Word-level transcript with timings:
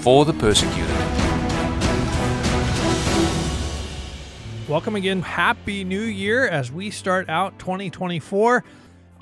for 0.00 0.24
the 0.24 0.32
persecuted. 0.34 0.96
Welcome 4.68 4.96
again. 4.96 5.22
Happy 5.22 5.84
New 5.84 6.00
Year 6.00 6.48
as 6.48 6.72
we 6.72 6.90
start 6.90 7.28
out 7.28 7.58
2024. 7.58 8.64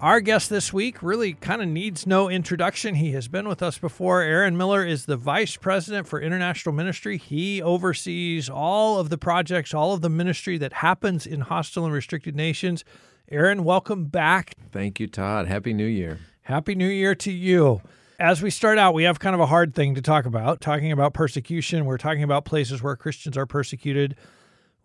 Our 0.01 0.21
guest 0.21 0.51
this 0.51 0.73
week 0.73 1.03
really 1.03 1.35
kind 1.35 1.63
of 1.63 1.69
needs 1.69 2.07
no 2.07 2.29
introduction. 2.29 2.95
He 2.95 3.13
has 3.13 3.29
been 3.29 3.47
with 3.47 3.63
us 3.63 3.79
before. 3.79 4.23
Aaron 4.23 4.57
Miller 4.57 4.85
is 4.85 5.07
the 5.07 5.17
Vice 5.17 5.57
President 5.57 6.09
for 6.09 6.21
International 6.21 6.75
Ministry. 6.75 7.17
He 7.17 7.63
oversees 7.63 8.49
all 8.51 8.99
of 8.99 9.11
the 9.11 9.19
projects, 9.19 9.73
all 9.73 9.93
of 9.93 10.01
the 10.01 10.11
ministry 10.11 10.59
that 10.59 10.75
happens 10.75 11.27
in 11.27 11.43
hostile 11.43 11.85
and 11.85 11.95
restricted 11.95 12.35
nations. 12.35 12.85
Aaron, 13.31 13.65
welcome 13.65 14.07
back. 14.07 14.55
Thank 14.73 14.99
you, 14.99 15.07
Todd. 15.07 15.47
Happy 15.47 15.73
New 15.73 15.87
Year. 15.87 16.19
Happy 16.43 16.75
New 16.75 16.89
Year 16.89 17.15
to 17.15 17.33
you. 17.33 17.81
As 18.19 18.41
we 18.41 18.51
start 18.51 18.79
out, 18.79 18.95
we 18.95 19.05
have 19.05 19.19
kind 19.19 19.35
of 19.35 19.41
a 19.41 19.47
hard 19.47 19.75
thing 19.75 19.97
to 19.97 20.03
talk 20.03 20.25
about, 20.25 20.61
talking 20.61 20.93
about 20.93 21.15
persecution. 21.15 21.85
We're 21.85 21.99
talking 21.99 22.23
about 22.23 22.45
places 22.45 22.83
where 22.83 22.95
Christians 22.95 23.37
are 23.37 23.47
persecuted. 23.47 24.17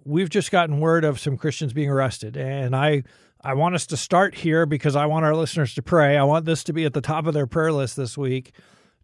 We've 0.03 0.29
just 0.29 0.49
gotten 0.49 0.79
word 0.79 1.03
of 1.03 1.19
some 1.19 1.37
Christians 1.37 1.73
being 1.73 1.89
arrested, 1.89 2.37
and 2.37 2.75
I 2.75 3.03
I 3.41 3.53
want 3.53 3.75
us 3.75 3.85
to 3.87 3.97
start 3.97 4.35
here 4.35 4.65
because 4.65 4.95
I 4.95 5.05
want 5.05 5.25
our 5.25 5.35
listeners 5.35 5.73
to 5.75 5.81
pray. 5.81 6.17
I 6.17 6.23
want 6.23 6.45
this 6.45 6.63
to 6.65 6.73
be 6.73 6.85
at 6.85 6.93
the 6.93 7.01
top 7.01 7.27
of 7.27 7.33
their 7.33 7.47
prayer 7.47 7.71
list 7.71 7.95
this 7.95 8.17
week. 8.17 8.51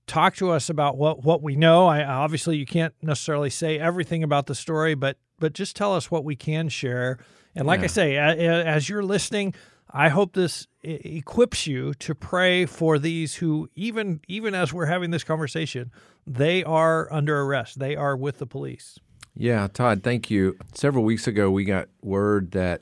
Talk 0.07 0.35
to 0.37 0.51
us 0.51 0.69
about 0.69 0.97
what 0.97 1.23
what 1.23 1.43
we 1.43 1.55
know. 1.55 1.85
I 1.87 2.03
obviously 2.03 2.57
you 2.57 2.65
can't 2.65 2.93
necessarily 3.01 3.49
say 3.49 3.77
everything 3.77 4.23
about 4.23 4.47
the 4.47 4.55
story, 4.55 4.95
but 4.95 5.17
but 5.37 5.53
just 5.53 5.75
tell 5.75 5.93
us 5.93 6.09
what 6.09 6.23
we 6.23 6.35
can 6.35 6.69
share. 6.69 7.19
And 7.55 7.67
like 7.67 7.79
yeah. 7.79 7.85
I 7.85 7.87
say, 7.87 8.17
as 8.17 8.89
you're 8.89 9.03
listening, 9.03 9.53
I 9.91 10.09
hope 10.09 10.33
this 10.33 10.67
equips 10.83 11.67
you 11.67 11.93
to 11.95 12.13
pray 12.13 12.65
for 12.65 12.99
these 12.99 13.35
who 13.35 13.69
even 13.75 14.21
even 14.27 14.53
as 14.53 14.73
we're 14.73 14.85
having 14.87 15.11
this 15.11 15.23
conversation, 15.23 15.91
they 16.27 16.63
are 16.63 17.11
under 17.11 17.41
arrest. 17.41 17.79
They 17.79 17.95
are 17.95 18.17
with 18.17 18.39
the 18.39 18.47
police. 18.47 18.99
Yeah, 19.35 19.67
Todd, 19.67 20.03
thank 20.03 20.29
you. 20.29 20.57
Several 20.73 21.03
weeks 21.03 21.27
ago 21.27 21.51
we 21.51 21.65
got 21.65 21.89
word 22.01 22.51
that 22.51 22.81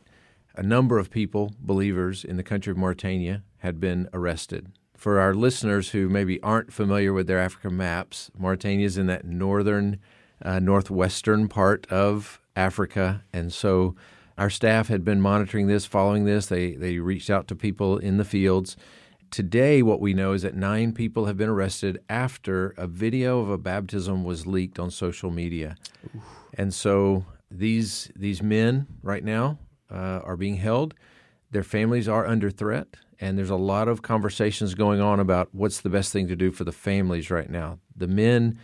a 0.56 0.64
number 0.64 1.00
of 1.00 1.10
people, 1.10 1.54
believers 1.60 2.24
in 2.24 2.38
the 2.38 2.44
country 2.44 2.72
of 2.72 2.78
Mauritania, 2.78 3.44
had 3.58 3.80
been 3.80 4.08
arrested. 4.14 4.72
For 4.96 5.20
our 5.20 5.34
listeners 5.34 5.90
who 5.90 6.08
maybe 6.08 6.42
aren't 6.42 6.72
familiar 6.72 7.12
with 7.12 7.28
their 7.28 7.40
African 7.40 7.76
maps, 7.76 8.30
Mauritania 8.38 8.86
is 8.86 8.98
in 8.98 9.08
that 9.08 9.26
northern, 9.26 10.00
uh, 10.42 10.60
northwestern 10.60 11.50
part 11.50 11.92
of 11.92 12.40
Africa. 12.56 13.24
And 13.34 13.52
so 13.52 13.96
our 14.38 14.50
staff 14.50 14.88
had 14.88 15.04
been 15.04 15.22
monitoring 15.22 15.68
this, 15.68 15.86
following 15.86 16.26
this. 16.26 16.48
They, 16.48 16.74
they 16.74 17.00
reached 17.00 17.30
out 17.30 17.48
to 17.50 17.56
people 17.56 17.98
in 17.98 18.18
the 18.18 18.26
fields. 18.26 18.76
Today, 19.30 19.82
what 19.82 20.00
we 20.00 20.14
know 20.14 20.34
is 20.34 20.42
that 20.44 20.56
nine 20.56 20.92
people 20.92 21.26
have 21.26 21.38
been 21.38 21.50
arrested 21.50 22.00
after 22.10 22.74
a 22.78 22.88
video 22.88 23.40
of 23.40 23.50
a 23.50 23.58
baptism 23.58 24.24
was 24.24 24.46
leaked 24.46 24.80
on 24.80 24.92
social 24.92 25.32
media. 25.32 25.76
Oof. 26.16 26.22
And 26.56 26.74
so 26.74 27.26
these, 27.50 28.12
these 28.16 28.42
men 28.44 28.88
right 29.02 29.24
now 29.24 29.60
uh, 29.92 30.22
are 30.24 30.38
being 30.38 30.58
held. 30.58 30.94
Their 31.52 31.64
families 31.64 32.08
are 32.08 32.26
under 32.26 32.50
threat, 32.50 32.88
and 33.20 33.38
there's 33.38 33.52
a 33.52 33.56
lot 33.56 33.88
of 33.88 34.02
conversations 34.02 34.74
going 34.74 35.00
on 35.00 35.20
about 35.20 35.50
what's 35.52 35.82
the 35.82 35.90
best 35.90 36.12
thing 36.12 36.28
to 36.28 36.36
do 36.36 36.52
for 36.52 36.64
the 36.64 36.72
families 36.72 37.30
right 37.30 37.50
now. 37.50 37.78
The 37.96 38.08
men, 38.08 38.58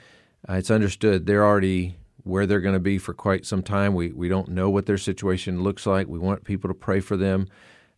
uh, 0.48 0.54
it's 0.54 0.72
understood 0.72 1.28
they're 1.28 1.46
already 1.46 1.99
where 2.30 2.46
they're 2.46 2.62
going 2.62 2.74
to 2.74 2.80
be 2.80 2.98
for 2.98 3.14
quite 3.14 3.46
some 3.46 3.64
time. 3.64 3.94
We 3.94 4.12
we 4.12 4.30
don't 4.30 4.50
know 4.50 4.70
what 4.70 4.86
their 4.86 4.98
situation 4.98 5.64
looks 5.64 5.86
like. 5.86 6.08
We 6.08 6.20
want 6.20 6.44
people 6.44 6.70
to 6.70 6.74
pray 6.74 7.00
for 7.00 7.18
them, 7.18 7.48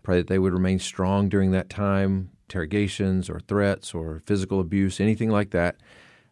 pray 0.02 0.18
that 0.18 0.28
they 0.28 0.40
would 0.40 0.54
remain 0.54 0.80
strong 0.80 1.30
during 1.30 1.52
that 1.52 1.70
time. 1.70 2.32
Interrogations 2.50 3.30
or 3.30 3.40
threats 3.40 3.94
or 3.94 4.22
physical 4.26 4.60
abuse, 4.60 5.00
anything 5.00 5.30
like 5.30 5.52
that, 5.52 5.78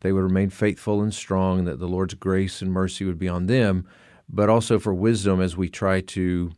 they 0.02 0.12
would 0.12 0.24
remain 0.24 0.50
faithful 0.50 1.02
and 1.02 1.14
strong, 1.14 1.60
and 1.60 1.68
that 1.70 1.80
the 1.80 1.88
Lord's 1.88 2.14
grace 2.14 2.62
and 2.62 2.74
mercy 2.74 3.06
would 3.06 3.18
be 3.18 3.30
on 3.30 3.46
them, 3.46 3.88
but 4.28 4.50
also 4.50 4.80
for 4.80 4.94
wisdom 4.94 5.40
as 5.40 5.56
we 5.56 5.70
try 5.70 6.02
to 6.02 6.52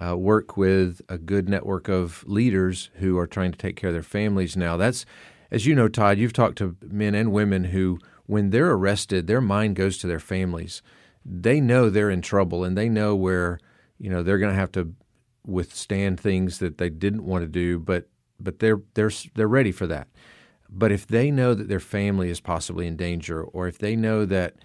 uh, 0.00 0.16
work 0.16 0.56
with 0.56 1.00
a 1.08 1.18
good 1.18 1.48
network 1.48 1.88
of 1.88 2.22
leaders 2.28 2.90
who 3.00 3.18
are 3.18 3.26
trying 3.26 3.50
to 3.50 3.58
take 3.58 3.74
care 3.74 3.90
of 3.90 3.94
their 3.94 4.04
families 4.04 4.56
now. 4.56 4.76
That's, 4.76 5.04
as 5.50 5.66
you 5.66 5.74
know, 5.74 5.88
Todd, 5.88 6.18
you've 6.18 6.32
talked 6.32 6.58
to 6.58 6.76
men 6.80 7.16
and 7.16 7.32
women 7.32 7.64
who, 7.64 7.98
when 8.28 8.50
they're 8.50 8.70
arrested, 8.72 9.26
their 9.26 9.40
mind 9.40 9.74
goes 9.74 9.96
to 9.98 10.06
their 10.06 10.20
families. 10.20 10.82
They 11.24 11.60
know 11.60 11.88
they're 11.88 12.10
in 12.10 12.20
trouble 12.20 12.62
and 12.62 12.76
they 12.76 12.88
know 12.88 13.16
where, 13.16 13.58
you 13.98 14.10
know, 14.10 14.22
they're 14.22 14.38
going 14.38 14.52
to 14.52 14.60
have 14.60 14.70
to 14.72 14.92
withstand 15.46 16.20
things 16.20 16.58
that 16.58 16.76
they 16.76 16.90
didn't 16.90 17.24
want 17.24 17.42
to 17.42 17.48
do, 17.48 17.78
but 17.78 18.08
but 18.38 18.58
they're 18.58 18.82
they're 18.94 19.10
they're 19.34 19.48
ready 19.48 19.72
for 19.72 19.86
that. 19.86 20.08
But 20.68 20.92
if 20.92 21.06
they 21.06 21.30
know 21.30 21.54
that 21.54 21.68
their 21.68 21.80
family 21.80 22.28
is 22.28 22.38
possibly 22.38 22.86
in 22.86 22.96
danger, 22.96 23.42
or 23.42 23.66
if 23.66 23.78
they 23.78 23.96
know 23.96 24.26
that 24.26 24.56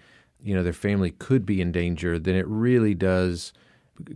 you 0.42 0.54
know 0.54 0.62
their 0.62 0.74
family 0.74 1.10
could 1.10 1.46
be 1.46 1.62
in 1.62 1.72
danger, 1.72 2.18
then 2.18 2.36
it 2.36 2.46
really 2.46 2.94
does 2.94 3.54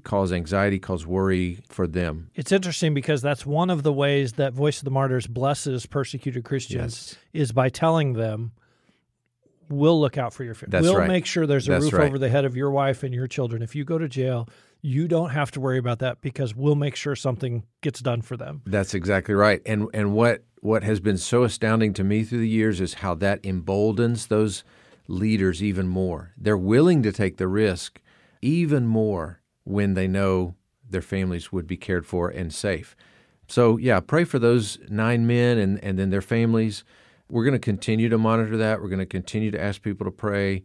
cause 0.05 0.31
anxiety, 0.31 0.79
cause 0.79 1.07
worry 1.07 1.59
for 1.71 1.87
them. 1.87 2.31
It's 2.35 2.53
interesting 2.53 2.93
because 2.93 3.23
that's 3.23 3.47
one 3.47 3.71
of 3.71 3.83
the 3.83 3.93
ways 3.95 4.35
that 4.35 4.53
Voice 4.53 4.79
of 4.79 4.85
the 4.85 4.91
Martyrs 4.91 5.27
blesses 5.27 5.87
persecuted 5.87 6.45
Christians 6.45 7.17
yes. 7.33 7.43
is 7.45 7.53
by 7.53 7.71
telling 7.71 8.13
them, 8.13 8.53
"We'll 9.69 10.01
look 10.01 10.19
out 10.19 10.33
for 10.33 10.45
your 10.45 10.55
family. 10.55 10.71
That's 10.71 10.83
we'll 10.85 10.99
right. 10.99 11.09
make 11.09 11.27
sure 11.27 11.47
there's 11.47 11.69
a 11.69 11.73
that's 11.73 11.85
roof 11.85 11.93
right. 11.95 12.07
over 12.09 12.19
the 12.19 12.29
head 12.29 12.45
of 12.45 12.57
your 12.57 12.71
wife 12.71 13.03
and 13.03 13.15
your 13.15 13.27
children. 13.27 13.63
If 13.63 13.75
you 13.75 13.85
go 13.85 13.99
to 13.99 14.09
jail, 14.09 14.49
you 14.83 15.09
don't 15.09 15.31
have 15.31 15.51
to 15.53 15.61
worry 15.61 15.79
about 15.79 15.99
that 16.01 16.21
because 16.21 16.55
we'll 16.55 16.75
make 16.75 16.97
sure 16.97 17.17
something 17.17 17.65
gets 17.81 18.01
done 18.01 18.23
for 18.23 18.37
them." 18.37 18.63
That's 18.67 18.95
exactly 18.95 19.35
right. 19.35 19.61
And 19.67 19.89
and 19.93 20.15
what 20.15 20.45
what 20.61 20.83
has 20.83 21.01
been 21.01 21.19
so 21.19 21.45
astounding 21.45 21.93
to 21.95 22.05
me 22.05 22.25
through 22.25 22.41
the 22.41 22.49
years 22.49 22.81
is 22.81 22.95
how 22.95 23.15
that 23.15 23.41
emboldens 23.45 24.27
those 24.27 24.65
leaders 25.07 25.63
even 25.63 25.89
more. 25.89 26.33
They're 26.37 26.57
willing 26.57 27.03
to 27.03 27.13
take 27.13 27.37
the 27.37 27.49
risk 27.49 28.01
even 28.43 28.87
more 28.87 29.41
when 29.65 29.95
they 29.95 30.07
know 30.07 30.55
their 30.89 31.03
families 31.03 31.53
would 31.53 31.67
be 31.67 31.77
cared 31.77 32.07
for 32.07 32.29
and 32.29 32.53
safe. 32.53 32.97
So, 33.49 33.79
yeah, 33.79 34.01
pray 34.01 34.25
for 34.25 34.39
those 34.39 34.79
nine 34.89 35.27
men 35.27 35.59
and, 35.59 35.83
and 35.83 35.99
then 35.99 36.11
their 36.11 36.23
families. 36.23 36.85
We're 37.29 37.45
going 37.45 37.53
to 37.53 37.59
continue 37.59 38.09
to 38.09 38.19
monitor 38.19 38.57
that. 38.57 38.81
We're 38.81 38.89
going 38.89 38.99
to 39.01 39.07
continue 39.07 39.51
to 39.51 39.61
ask 39.61 39.83
people 39.83 40.05
to 40.07 40.11
pray, 40.11 40.63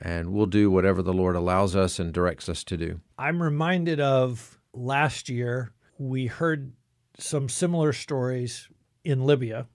and 0.00 0.32
we'll 0.32 0.46
do 0.46 0.70
whatever 0.70 1.02
the 1.02 1.12
Lord 1.12 1.36
allows 1.36 1.74
us 1.74 1.98
and 1.98 2.12
directs 2.12 2.48
us 2.48 2.64
to 2.64 2.76
do. 2.76 3.00
I'm 3.18 3.42
reminded 3.42 4.00
of 4.00 4.60
last 4.72 5.28
year, 5.28 5.72
we 5.98 6.26
heard 6.26 6.72
some 7.18 7.48
similar 7.48 7.92
stories 7.92 8.68
in 9.04 9.24
Libya 9.24 9.66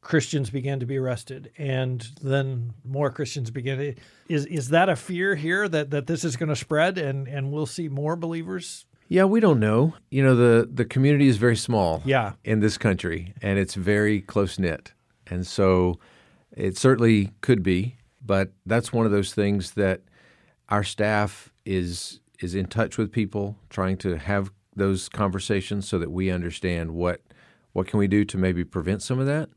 Christians 0.00 0.50
began 0.50 0.80
to 0.80 0.86
be 0.86 0.96
arrested, 0.96 1.50
and 1.58 2.06
then 2.22 2.72
more 2.84 3.10
Christians 3.10 3.50
began. 3.50 3.78
To, 3.78 3.94
is 4.28 4.46
is 4.46 4.68
that 4.70 4.88
a 4.88 4.96
fear 4.96 5.34
here 5.34 5.68
that 5.68 5.90
that 5.90 6.06
this 6.06 6.24
is 6.24 6.36
going 6.36 6.48
to 6.48 6.56
spread, 6.56 6.98
and 6.98 7.26
and 7.26 7.50
we'll 7.50 7.66
see 7.66 7.88
more 7.88 8.16
believers? 8.16 8.86
Yeah, 9.08 9.24
we 9.24 9.40
don't 9.40 9.58
know. 9.58 9.94
You 10.10 10.22
know, 10.22 10.36
the 10.36 10.68
the 10.72 10.84
community 10.84 11.28
is 11.28 11.36
very 11.36 11.56
small. 11.56 12.02
Yeah. 12.04 12.34
in 12.44 12.60
this 12.60 12.78
country, 12.78 13.34
and 13.42 13.58
it's 13.58 13.74
very 13.74 14.20
close 14.20 14.58
knit, 14.58 14.92
and 15.30 15.46
so 15.46 15.98
it 16.56 16.76
certainly 16.76 17.32
could 17.40 17.62
be. 17.62 17.96
But 18.24 18.52
that's 18.66 18.92
one 18.92 19.06
of 19.06 19.12
those 19.12 19.32
things 19.32 19.72
that 19.72 20.02
our 20.68 20.84
staff 20.84 21.52
is 21.64 22.20
is 22.40 22.54
in 22.54 22.66
touch 22.66 22.98
with 22.98 23.10
people, 23.10 23.56
trying 23.70 23.96
to 23.98 24.16
have 24.16 24.50
those 24.76 25.08
conversations 25.08 25.88
so 25.88 25.98
that 25.98 26.10
we 26.10 26.30
understand 26.30 26.92
what 26.92 27.22
what 27.72 27.86
can 27.86 27.98
we 27.98 28.08
do 28.08 28.24
to 28.24 28.36
maybe 28.36 28.64
prevent 28.64 29.02
some 29.02 29.18
of 29.18 29.26
that 29.26 29.50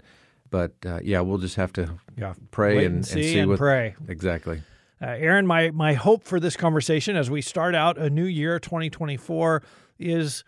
but 0.52 0.74
uh, 0.86 1.00
yeah, 1.02 1.22
we'll 1.22 1.40
just 1.40 1.56
have 1.56 1.74
to 1.74 1.98
yeah. 2.18 2.34
pray 2.52 2.86
and, 2.86 2.98
and, 2.98 3.06
see, 3.06 3.14
and 3.14 3.24
see 3.24 3.40
and 3.40 3.50
what 3.50 3.58
pray 3.58 3.96
exactly. 4.08 4.62
Uh, 5.02 5.16
Aaron, 5.18 5.48
my 5.48 5.72
my 5.72 5.94
hope 5.94 6.24
for 6.24 6.40
this 6.40 6.56
conversation 6.56 7.16
as 7.16 7.32
we 7.32 7.42
start 7.42 7.74
out 7.74 7.98
a 7.98 8.10
new 8.10 8.26
year, 8.26 8.60
2024, 8.60 9.64
is 9.98 10.44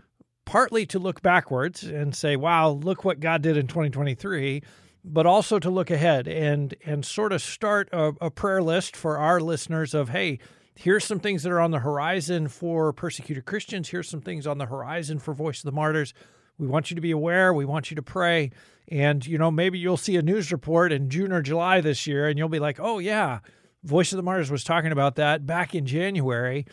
partly 0.46 0.86
to 0.86 1.00
look 1.00 1.24
backwards 1.24 1.84
and 1.84 2.14
say, 2.14 2.36
"Wow, 2.36 2.70
look 2.70 3.04
what 3.04 3.20
God 3.20 3.42
did 3.42 3.58
in 3.58 3.66
2023." 3.66 4.62
But 5.06 5.26
also 5.26 5.60
to 5.60 5.70
look 5.70 5.92
ahead 5.92 6.28
and 6.28 6.76
and 6.86 7.04
sort 7.06 7.34
of 7.34 7.42
start 7.42 7.90
a, 7.92 8.14
a 8.22 8.32
prayer 8.32 8.64
list 8.64 8.96
for 8.96 9.18
our 9.18 9.42
listeners 9.42 9.94
of, 9.94 10.10
hey, 10.10 10.40
here's 10.76 11.04
some 11.04 11.20
things 11.20 11.44
that 11.44 11.52
are 11.52 11.60
on 11.60 11.72
the 11.72 11.80
horizon 11.80 12.48
for 12.48 12.94
persecuted 12.94 13.46
Christians. 13.46 13.90
Here's 13.90 14.10
some 14.10 14.22
things 14.22 14.48
on 14.48 14.58
the 14.58 14.66
horizon 14.66 15.20
for 15.20 15.34
Voice 15.34 15.60
of 15.60 15.66
the 15.66 15.72
Martyrs. 15.72 16.14
We 16.58 16.68
want 16.68 16.90
you 16.90 16.96
to 16.96 17.02
be 17.02 17.12
aware. 17.12 17.54
We 17.54 17.66
want 17.66 17.92
you 17.92 17.96
to 17.96 18.02
pray. 18.04 18.52
And, 18.90 19.26
you 19.26 19.38
know, 19.38 19.52
maybe 19.52 19.80
you'll 19.80 19.98
see 19.98 20.18
a 20.18 20.22
news 20.22 20.52
report 20.52 20.92
in 20.92 21.10
June 21.10 21.32
or 21.32 21.42
July 21.42 21.82
this 21.82 22.06
year 22.06 22.28
and 22.28 22.38
you'll 22.38 22.50
be 22.50 22.60
like, 22.60 22.80
oh, 22.80 23.00
yeah, 23.00 23.40
Voice 23.84 24.14
of 24.14 24.18
the 24.18 24.24
Martyrs 24.24 24.52
was 24.52 24.64
talking 24.64 24.92
about 24.92 25.16
that 25.16 25.46
back 25.46 25.76
in 25.76 25.86
January. 25.86 26.66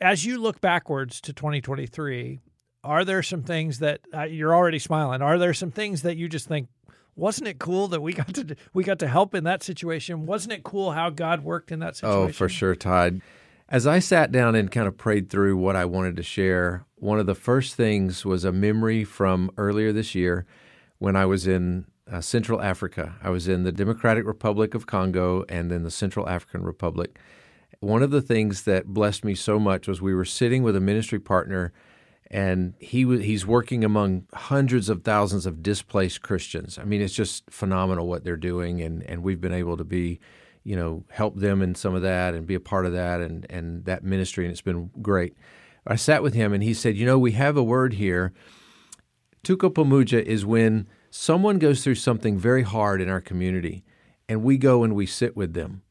As 0.00 0.24
you 0.24 0.38
look 0.38 0.60
backwards 0.60 1.20
to 1.22 1.32
2023, 1.32 2.40
are 2.82 3.04
there 3.04 3.22
some 3.22 3.42
things 3.42 3.80
that 3.80 4.00
uh, 4.14 4.22
you're 4.22 4.54
already 4.54 4.78
smiling? 4.78 5.20
Are 5.20 5.38
there 5.38 5.52
some 5.52 5.70
things 5.70 6.02
that 6.02 6.16
you 6.16 6.28
just 6.28 6.48
think, 6.48 6.68
wasn't 7.16 7.48
it 7.48 7.58
cool 7.58 7.88
that 7.88 8.00
we 8.00 8.12
got 8.12 8.34
to 8.34 8.56
we 8.72 8.84
got 8.84 8.98
to 9.00 9.08
help 9.08 9.34
in 9.34 9.44
that 9.44 9.62
situation? 9.62 10.26
Wasn't 10.26 10.52
it 10.52 10.62
cool 10.62 10.92
how 10.92 11.10
God 11.10 11.42
worked 11.42 11.72
in 11.72 11.80
that 11.80 11.96
situation? 11.96 12.30
Oh, 12.30 12.32
for 12.32 12.48
sure, 12.48 12.74
Todd. 12.74 13.20
As 13.68 13.86
I 13.86 14.00
sat 14.00 14.32
down 14.32 14.56
and 14.56 14.70
kind 14.70 14.88
of 14.88 14.96
prayed 14.96 15.30
through 15.30 15.56
what 15.56 15.76
I 15.76 15.84
wanted 15.84 16.16
to 16.16 16.24
share, 16.24 16.86
one 16.96 17.20
of 17.20 17.26
the 17.26 17.36
first 17.36 17.76
things 17.76 18.24
was 18.24 18.44
a 18.44 18.50
memory 18.50 19.04
from 19.04 19.50
earlier 19.56 19.92
this 19.92 20.14
year 20.14 20.44
when 20.98 21.14
I 21.14 21.24
was 21.24 21.46
in 21.46 21.86
uh, 22.10 22.20
Central 22.20 22.60
Africa. 22.60 23.14
I 23.22 23.30
was 23.30 23.46
in 23.46 23.62
the 23.62 23.72
Democratic 23.72 24.26
Republic 24.26 24.74
of 24.74 24.86
Congo 24.86 25.44
and 25.48 25.70
then 25.70 25.84
the 25.84 25.90
Central 25.90 26.28
African 26.28 26.62
Republic. 26.62 27.18
One 27.78 28.02
of 28.02 28.10
the 28.10 28.20
things 28.20 28.64
that 28.64 28.88
blessed 28.88 29.24
me 29.24 29.34
so 29.34 29.58
much 29.58 29.86
was 29.86 30.02
we 30.02 30.14
were 30.14 30.24
sitting 30.24 30.62
with 30.62 30.74
a 30.74 30.80
ministry 30.80 31.20
partner 31.20 31.72
and 32.30 32.74
he 32.78 33.02
he's 33.18 33.44
working 33.44 33.82
among 33.82 34.26
hundreds 34.32 34.88
of 34.88 35.02
thousands 35.02 35.46
of 35.46 35.62
displaced 35.62 36.22
Christians. 36.22 36.78
I 36.78 36.84
mean, 36.84 37.02
it's 37.02 37.14
just 37.14 37.50
phenomenal 37.50 38.06
what 38.06 38.22
they're 38.22 38.36
doing, 38.36 38.80
and 38.80 39.02
and 39.02 39.22
we've 39.22 39.40
been 39.40 39.52
able 39.52 39.76
to 39.76 39.84
be, 39.84 40.20
you 40.62 40.76
know, 40.76 41.04
help 41.10 41.36
them 41.36 41.60
in 41.60 41.74
some 41.74 41.94
of 41.94 42.02
that 42.02 42.34
and 42.34 42.46
be 42.46 42.54
a 42.54 42.60
part 42.60 42.86
of 42.86 42.92
that 42.92 43.20
and 43.20 43.46
and 43.50 43.84
that 43.86 44.04
ministry, 44.04 44.44
and 44.44 44.52
it's 44.52 44.60
been 44.60 44.90
great. 45.02 45.34
I 45.86 45.96
sat 45.96 46.22
with 46.22 46.34
him, 46.34 46.52
and 46.52 46.62
he 46.62 46.74
said, 46.74 46.96
you 46.96 47.04
know, 47.04 47.18
we 47.18 47.32
have 47.32 47.56
a 47.56 47.64
word 47.64 47.94
here. 47.94 48.32
Tuko 49.42 49.72
Pamuja 49.72 50.22
is 50.22 50.44
when 50.44 50.86
someone 51.10 51.58
goes 51.58 51.82
through 51.82 51.94
something 51.96 52.38
very 52.38 52.62
hard 52.62 53.00
in 53.00 53.08
our 53.08 53.20
community, 53.20 53.82
and 54.28 54.44
we 54.44 54.56
go 54.56 54.84
and 54.84 54.94
we 54.94 55.06
sit 55.06 55.36
with 55.36 55.54
them, 55.54 55.82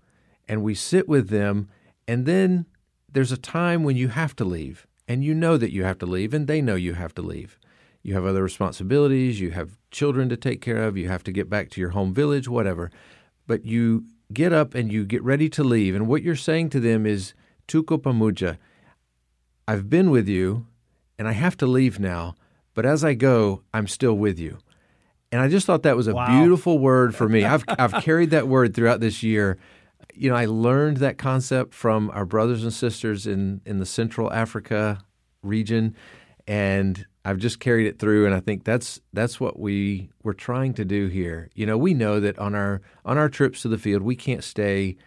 and 0.48 0.64
we 0.64 0.74
sit 0.74 1.10
with 1.10 1.30
them, 1.30 1.68
and 2.08 2.26
then 2.26 2.66
there's 3.12 3.32
a 3.32 3.38
time 3.38 3.84
when 3.84 3.98
you 3.98 4.10
have 4.10 4.36
to 4.38 4.46
leave 4.46 4.88
and 5.10 5.24
you 5.24 5.34
know 5.34 5.58
that 5.58 5.74
you 5.74 5.84
have 5.84 5.98
to 5.98 6.06
leave, 6.06 6.36
and 6.36 6.46
they 6.46 6.62
know 6.62 6.76
you 6.76 6.94
have 6.94 7.16
to 7.16 7.24
leave. 7.24 7.58
You 8.04 8.14
have 8.14 8.26
other 8.26 8.44
responsibilities, 8.44 9.42
you 9.42 9.50
have 9.52 9.80
children 9.90 10.30
to 10.30 10.38
take 10.38 10.62
care 10.62 10.84
of, 10.84 10.96
you 10.96 11.10
have 11.10 11.24
to 11.24 11.32
get 11.32 11.50
back 11.50 11.72
to 11.72 11.82
your 11.82 11.90
home 11.90 12.14
village, 12.14 12.48
whatever. 12.48 12.92
But 13.48 13.66
you 13.66 14.06
get 14.32 14.54
up 14.54 14.76
and 14.76 14.92
you 14.92 15.04
get 15.04 15.24
ready 15.24 15.50
to 15.50 15.64
leave, 15.64 15.96
and 15.96 16.08
what 16.08 16.22
you're 16.22 16.36
saying 16.36 16.70
to 16.70 16.80
them 16.80 17.08
is, 17.08 17.34
Tuko 17.68 18.00
Pamuja, 18.00 18.58
I've 19.68 19.90
been 19.90 20.12
with 20.12 20.28
you, 20.30 20.68
and 21.18 21.28
I 21.28 21.32
have 21.32 21.58
to 21.58 21.66
leave 21.66 22.00
now, 22.00 22.36
but 22.76 22.86
as 22.86 23.04
I 23.04 23.16
go, 23.16 23.64
I'm 23.74 23.88
still 23.88 24.14
with 24.14 24.40
you. 24.40 24.60
And 25.32 25.42
I 25.42 25.48
just 25.48 25.66
thought 25.66 25.84
that 25.84 25.98
was 25.98 26.08
a 26.08 26.14
wow. 26.14 26.28
beautiful 26.40 26.80
word 26.80 27.16
for 27.16 27.28
me. 27.28 27.44
I've, 27.46 27.64
I've 27.68 27.94
carried 28.04 28.30
that 28.30 28.48
word 28.48 28.76
throughout 28.76 29.00
this 29.00 29.22
year 29.24 29.58
you 30.14 30.30
know, 30.30 30.36
I 30.36 30.46
learned 30.46 30.98
that 30.98 31.18
concept 31.18 31.74
from 31.74 32.10
our 32.12 32.26
brothers 32.26 32.64
and 32.64 32.74
sisters 32.74 33.28
in, 33.28 33.62
in 33.66 33.80
the 33.80 33.86
Central 33.86 34.32
Africa 34.32 35.00
region, 35.44 35.96
and 36.48 37.06
I've 37.24 37.38
just 37.38 37.60
carried 37.60 37.88
it 37.88 38.00
through. 38.00 38.26
And 38.26 38.34
I 38.34 38.40
think 38.40 38.64
that's 38.64 39.00
that's 39.14 39.40
what 39.40 39.60
we 39.60 40.10
we're 40.24 40.34
trying 40.34 40.74
to 40.76 40.86
do 40.86 41.08
here. 41.08 41.50
You 41.54 41.66
know, 41.66 41.78
we 41.78 41.94
know 41.94 42.20
that 42.20 42.38
on 42.40 42.56
our 42.56 42.82
on 43.06 43.18
our 43.18 43.30
trips 43.30 43.62
to 43.62 43.68
the 43.68 43.78
field, 43.78 44.02
we 44.02 44.16
can't 44.16 44.44
stay. 44.44 44.98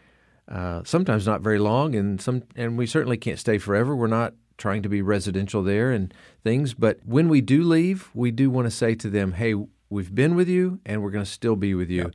Uh, 0.49 0.82
sometimes 0.84 1.25
not 1.25 1.40
very 1.40 1.58
long, 1.58 1.94
and 1.94 2.20
some, 2.20 2.43
and 2.56 2.76
we 2.76 2.84
certainly 2.84 3.16
can't 3.16 3.38
stay 3.38 3.58
forever. 3.58 3.94
We're 3.94 4.08
not 4.08 4.34
trying 4.58 4.82
to 4.82 4.88
be 4.88 5.00
residential 5.00 5.62
there 5.62 5.93
and 5.93 6.12
things, 6.43 6.75
but 6.75 6.99
when 7.06 7.28
we 7.28 7.40
do 7.40 7.62
leave, 7.62 8.10
we 8.12 8.31
do 8.31 8.50
want 8.50 8.66
to 8.66 8.70
say 8.70 8.94
to 8.96 9.08
them, 9.08 9.32
"Hey, 9.32 9.54
we've 9.88 10.14
been 10.14 10.34
with 10.34 10.49
you, 10.49 10.81
and 10.84 11.02
we're 11.02 11.12
going 11.12 11.25
to 11.25 11.31
still 11.31 11.56
be 11.56 11.75
with 11.75 11.90
you." 11.90 12.10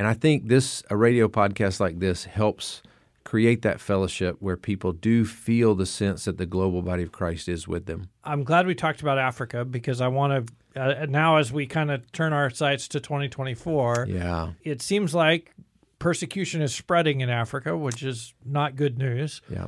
And 0.00 0.08
I 0.08 0.14
think 0.14 0.48
this 0.48 0.82
a 0.88 0.96
radio 0.96 1.28
podcast 1.28 1.78
like 1.78 1.98
this 1.98 2.24
helps 2.24 2.80
create 3.22 3.60
that 3.60 3.82
fellowship 3.82 4.38
where 4.40 4.56
people 4.56 4.92
do 4.92 5.26
feel 5.26 5.74
the 5.74 5.84
sense 5.84 6.24
that 6.24 6.38
the 6.38 6.46
global 6.46 6.80
body 6.80 7.02
of 7.02 7.12
Christ 7.12 7.50
is 7.50 7.68
with 7.68 7.84
them. 7.84 8.08
I'm 8.24 8.42
glad 8.42 8.66
we 8.66 8.74
talked 8.74 9.02
about 9.02 9.18
Africa 9.18 9.62
because 9.62 10.00
I 10.00 10.08
want 10.08 10.48
to 10.74 10.80
uh, 10.80 11.04
now 11.06 11.36
as 11.36 11.52
we 11.52 11.66
kind 11.66 11.90
of 11.90 12.10
turn 12.12 12.32
our 12.32 12.48
sights 12.48 12.88
to 12.88 13.00
2024. 13.00 14.06
Yeah. 14.08 14.52
It 14.62 14.80
seems 14.80 15.14
like 15.14 15.52
persecution 15.98 16.62
is 16.62 16.74
spreading 16.74 17.20
in 17.20 17.28
Africa, 17.28 17.76
which 17.76 18.02
is 18.02 18.32
not 18.42 18.76
good 18.76 18.96
news. 18.96 19.42
Yeah. 19.50 19.66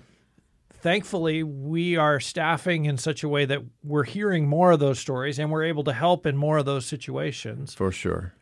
Thankfully, 0.72 1.42
we 1.42 1.96
are 1.98 2.20
staffing 2.20 2.86
in 2.86 2.96
such 2.96 3.22
a 3.22 3.28
way 3.28 3.44
that 3.44 3.60
we're 3.84 4.04
hearing 4.04 4.48
more 4.48 4.72
of 4.72 4.80
those 4.80 4.98
stories 4.98 5.38
and 5.38 5.50
we're 5.50 5.64
able 5.64 5.84
to 5.84 5.92
help 5.92 6.24
in 6.24 6.38
more 6.38 6.56
of 6.56 6.64
those 6.64 6.86
situations. 6.86 7.74
For 7.74 7.92
sure 7.92 8.32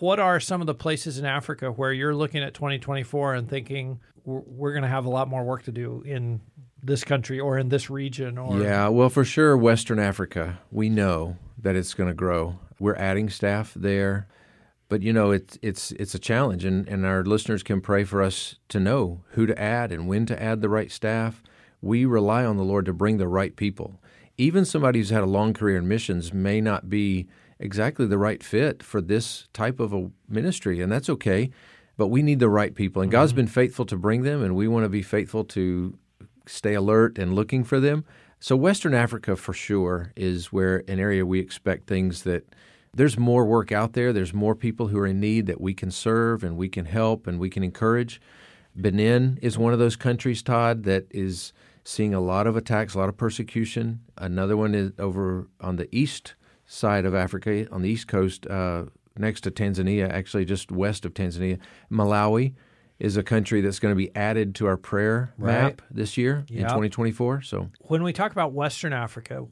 what 0.00 0.18
are 0.18 0.40
some 0.40 0.60
of 0.60 0.66
the 0.66 0.74
places 0.74 1.18
in 1.18 1.24
Africa 1.24 1.70
where 1.70 1.92
you're 1.92 2.14
looking 2.14 2.42
at 2.42 2.54
2024 2.54 3.34
and 3.34 3.48
thinking 3.48 4.00
we're, 4.24 4.40
we're 4.46 4.72
going 4.72 4.82
to 4.82 4.88
have 4.88 5.04
a 5.04 5.10
lot 5.10 5.28
more 5.28 5.44
work 5.44 5.62
to 5.64 5.72
do 5.72 6.02
in 6.04 6.40
this 6.82 7.04
country 7.04 7.38
or 7.38 7.58
in 7.58 7.68
this 7.68 7.90
region? 7.90 8.38
Or 8.38 8.60
yeah, 8.60 8.88
well, 8.88 9.08
for 9.08 9.24
sure, 9.24 9.56
Western 9.56 9.98
Africa, 9.98 10.60
we 10.70 10.88
know 10.88 11.36
that 11.58 11.76
it's 11.76 11.94
going 11.94 12.08
to 12.08 12.14
grow. 12.14 12.58
We're 12.78 12.96
adding 12.96 13.28
staff 13.28 13.74
there, 13.74 14.26
but 14.88 15.02
you 15.02 15.12
know 15.12 15.30
it's 15.30 15.58
it's 15.60 15.92
it's 15.92 16.14
a 16.14 16.18
challenge, 16.18 16.64
and 16.64 16.88
and 16.88 17.04
our 17.04 17.22
listeners 17.22 17.62
can 17.62 17.80
pray 17.80 18.04
for 18.04 18.22
us 18.22 18.56
to 18.68 18.80
know 18.80 19.22
who 19.32 19.46
to 19.46 19.60
add 19.60 19.92
and 19.92 20.08
when 20.08 20.24
to 20.26 20.42
add 20.42 20.62
the 20.62 20.70
right 20.70 20.90
staff. 20.90 21.42
We 21.82 22.04
rely 22.04 22.44
on 22.44 22.56
the 22.56 22.64
Lord 22.64 22.86
to 22.86 22.92
bring 22.92 23.18
the 23.18 23.28
right 23.28 23.54
people. 23.54 24.00
Even 24.38 24.64
somebody 24.64 24.98
who's 24.98 25.10
had 25.10 25.22
a 25.22 25.26
long 25.26 25.52
career 25.52 25.76
in 25.76 25.88
missions 25.88 26.32
may 26.32 26.62
not 26.62 26.88
be 26.88 27.28
exactly 27.60 28.06
the 28.06 28.18
right 28.18 28.42
fit 28.42 28.82
for 28.82 29.00
this 29.00 29.48
type 29.52 29.78
of 29.78 29.92
a 29.92 30.10
ministry, 30.28 30.80
and 30.80 30.90
that's 30.90 31.08
okay. 31.10 31.50
But 31.96 32.08
we 32.08 32.22
need 32.22 32.40
the 32.40 32.48
right 32.48 32.74
people, 32.74 33.02
and 33.02 33.10
mm-hmm. 33.10 33.20
God's 33.20 33.34
been 33.34 33.46
faithful 33.46 33.84
to 33.86 33.96
bring 33.96 34.22
them, 34.22 34.42
and 34.42 34.56
we 34.56 34.66
want 34.66 34.84
to 34.84 34.88
be 34.88 35.02
faithful 35.02 35.44
to 35.44 35.96
stay 36.46 36.74
alert 36.74 37.18
and 37.18 37.34
looking 37.34 37.62
for 37.62 37.78
them. 37.78 38.04
So, 38.40 38.56
Western 38.56 38.94
Africa 38.94 39.36
for 39.36 39.52
sure 39.52 40.12
is 40.16 40.50
where 40.50 40.82
an 40.88 40.98
area 40.98 41.26
we 41.26 41.38
expect 41.40 41.86
things 41.86 42.22
that 42.22 42.54
there's 42.94 43.18
more 43.18 43.44
work 43.44 43.70
out 43.70 43.92
there. 43.92 44.12
There's 44.12 44.32
more 44.32 44.54
people 44.54 44.88
who 44.88 44.98
are 44.98 45.06
in 45.06 45.20
need 45.20 45.46
that 45.46 45.60
we 45.60 45.74
can 45.74 45.90
serve 45.90 46.42
and 46.42 46.56
we 46.56 46.68
can 46.68 46.86
help 46.86 47.26
and 47.26 47.38
we 47.38 47.50
can 47.50 47.62
encourage. 47.62 48.20
Benin 48.74 49.38
is 49.42 49.58
one 49.58 49.72
of 49.72 49.78
those 49.78 49.96
countries, 49.96 50.42
Todd, 50.42 50.84
that 50.84 51.06
is 51.10 51.52
seeing 51.84 52.14
a 52.14 52.20
lot 52.20 52.46
of 52.46 52.56
attacks, 52.56 52.94
a 52.94 52.98
lot 52.98 53.08
of 53.08 53.16
persecution. 53.16 54.00
Another 54.16 54.56
one 54.56 54.74
is 54.74 54.92
over 54.98 55.48
on 55.60 55.76
the 55.76 55.94
east 55.94 56.34
side 56.70 57.04
of 57.04 57.14
Africa, 57.14 57.66
on 57.72 57.82
the 57.82 57.90
east 57.90 58.06
coast, 58.06 58.46
uh, 58.46 58.84
next 59.18 59.40
to 59.42 59.50
Tanzania, 59.50 60.08
actually 60.08 60.44
just 60.44 60.70
west 60.70 61.04
of 61.04 61.12
Tanzania. 61.12 61.58
Malawi 61.90 62.54
is 63.00 63.16
a 63.16 63.22
country 63.22 63.60
that's 63.60 63.80
going 63.80 63.92
to 63.92 63.96
be 63.96 64.14
added 64.14 64.54
to 64.54 64.66
our 64.66 64.76
prayer 64.76 65.34
right. 65.36 65.52
map 65.52 65.82
this 65.90 66.16
year 66.16 66.44
yep. 66.48 66.58
in 66.58 66.64
2024. 66.64 67.42
So 67.42 67.68
when 67.80 68.02
we 68.02 68.12
talk 68.12 68.30
about 68.30 68.52
Western 68.52 68.92
Africa, 68.92 69.46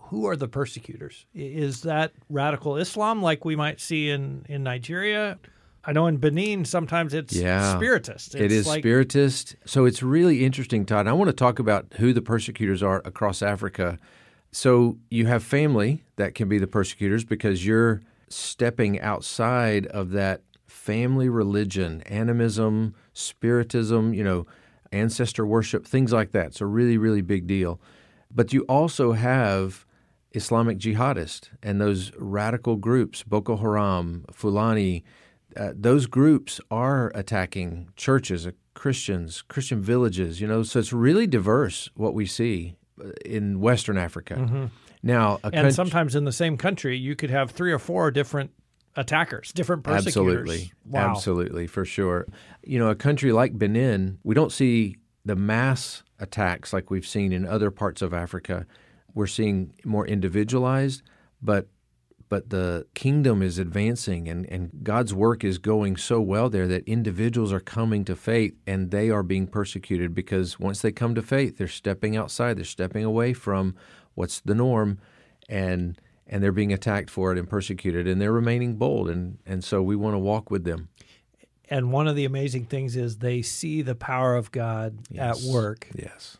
who 0.00 0.26
are 0.26 0.36
the 0.36 0.48
persecutors? 0.48 1.26
Is 1.34 1.82
that 1.82 2.12
radical 2.30 2.76
Islam 2.76 3.20
like 3.20 3.44
we 3.44 3.56
might 3.56 3.80
see 3.80 4.08
in, 4.08 4.46
in 4.48 4.62
Nigeria? 4.62 5.38
I 5.84 5.92
know 5.92 6.06
in 6.06 6.16
Benin 6.16 6.64
sometimes 6.64 7.12
it's 7.12 7.34
yeah, 7.34 7.76
spiritist. 7.76 8.34
It's 8.34 8.36
it 8.36 8.52
is 8.52 8.66
like, 8.66 8.82
spiritist. 8.82 9.56
So 9.66 9.84
it's 9.84 10.02
really 10.02 10.44
interesting, 10.44 10.86
Todd. 10.86 11.06
I 11.06 11.12
want 11.12 11.28
to 11.28 11.36
talk 11.36 11.58
about 11.58 11.92
who 11.98 12.14
the 12.14 12.22
persecutors 12.22 12.82
are 12.82 13.02
across 13.04 13.42
Africa 13.42 13.98
so 14.54 14.98
you 15.10 15.26
have 15.26 15.42
family 15.42 16.04
that 16.14 16.36
can 16.36 16.48
be 16.48 16.58
the 16.58 16.68
persecutors 16.68 17.24
because 17.24 17.66
you're 17.66 18.00
stepping 18.28 19.00
outside 19.00 19.84
of 19.88 20.10
that 20.12 20.42
family 20.68 21.28
religion, 21.28 22.02
animism, 22.02 22.94
spiritism, 23.12 24.14
you 24.14 24.22
know, 24.22 24.46
ancestor 24.92 25.44
worship, 25.44 25.84
things 25.84 26.12
like 26.12 26.30
that. 26.30 26.46
It's 26.46 26.60
a 26.60 26.66
really, 26.66 26.96
really 26.96 27.20
big 27.20 27.48
deal. 27.48 27.80
But 28.32 28.52
you 28.52 28.62
also 28.68 29.10
have 29.10 29.86
Islamic 30.30 30.78
jihadists 30.78 31.48
and 31.60 31.80
those 31.80 32.12
radical 32.16 32.76
groups, 32.76 33.24
Boko 33.24 33.56
Haram, 33.56 34.24
Fulani, 34.32 35.02
uh, 35.56 35.72
those 35.74 36.06
groups 36.06 36.60
are 36.70 37.10
attacking 37.16 37.88
churches, 37.96 38.46
uh, 38.46 38.52
Christians, 38.74 39.42
Christian 39.42 39.82
villages, 39.82 40.40
you 40.40 40.46
know, 40.46 40.62
so 40.62 40.78
it's 40.78 40.92
really 40.92 41.26
diverse 41.26 41.90
what 41.96 42.14
we 42.14 42.24
see 42.24 42.76
in 43.24 43.60
Western 43.60 43.98
Africa. 43.98 44.34
Mm-hmm. 44.34 44.64
Now, 45.02 45.38
and 45.52 45.74
sometimes 45.74 46.14
in 46.14 46.24
the 46.24 46.32
same 46.32 46.56
country, 46.56 46.96
you 46.96 47.14
could 47.14 47.30
have 47.30 47.50
three 47.50 47.72
or 47.72 47.78
four 47.78 48.10
different 48.10 48.50
attackers, 48.96 49.52
different 49.52 49.84
persecutors. 49.84 50.16
Absolutely, 50.16 50.72
wow. 50.86 51.10
absolutely, 51.10 51.66
for 51.66 51.84
sure. 51.84 52.26
You 52.62 52.78
know, 52.78 52.88
a 52.88 52.94
country 52.94 53.32
like 53.32 53.58
Benin, 53.58 54.18
we 54.22 54.34
don't 54.34 54.52
see 54.52 54.96
the 55.24 55.36
mass 55.36 56.02
attacks 56.18 56.72
like 56.72 56.90
we've 56.90 57.06
seen 57.06 57.32
in 57.32 57.46
other 57.46 57.70
parts 57.70 58.02
of 58.02 58.14
Africa. 58.14 58.66
We're 59.14 59.26
seeing 59.26 59.74
more 59.84 60.06
individualized, 60.06 61.02
but 61.42 61.68
but 62.34 62.50
the 62.50 62.84
kingdom 62.94 63.42
is 63.42 63.60
advancing 63.60 64.26
and, 64.26 64.44
and 64.46 64.68
God's 64.82 65.14
work 65.14 65.44
is 65.44 65.58
going 65.58 65.96
so 65.96 66.20
well 66.20 66.50
there 66.50 66.66
that 66.66 66.82
individuals 66.84 67.52
are 67.52 67.60
coming 67.60 68.04
to 68.06 68.16
faith 68.16 68.54
and 68.66 68.90
they 68.90 69.08
are 69.08 69.22
being 69.22 69.46
persecuted 69.46 70.16
because 70.16 70.58
once 70.58 70.82
they 70.82 70.90
come 70.90 71.14
to 71.14 71.22
faith, 71.22 71.58
they're 71.58 71.68
stepping 71.68 72.16
outside, 72.16 72.56
they're 72.56 72.64
stepping 72.64 73.04
away 73.04 73.34
from 73.34 73.76
what's 74.16 74.40
the 74.40 74.52
norm 74.52 74.98
and 75.48 76.00
and 76.26 76.42
they're 76.42 76.50
being 76.50 76.72
attacked 76.72 77.08
for 77.08 77.30
it 77.30 77.38
and 77.38 77.48
persecuted 77.48 78.08
and 78.08 78.20
they're 78.20 78.32
remaining 78.32 78.74
bold 78.74 79.08
and, 79.08 79.38
and 79.46 79.62
so 79.62 79.80
we 79.80 79.94
want 79.94 80.14
to 80.14 80.18
walk 80.18 80.50
with 80.50 80.64
them. 80.64 80.88
And 81.70 81.92
one 81.92 82.08
of 82.08 82.16
the 82.16 82.24
amazing 82.24 82.64
things 82.64 82.96
is 82.96 83.18
they 83.18 83.42
see 83.42 83.80
the 83.80 83.94
power 83.94 84.34
of 84.34 84.50
God 84.50 84.98
Yes. 85.08 85.46
at 85.46 85.52
work. 85.52 85.88
Yes. 85.94 86.36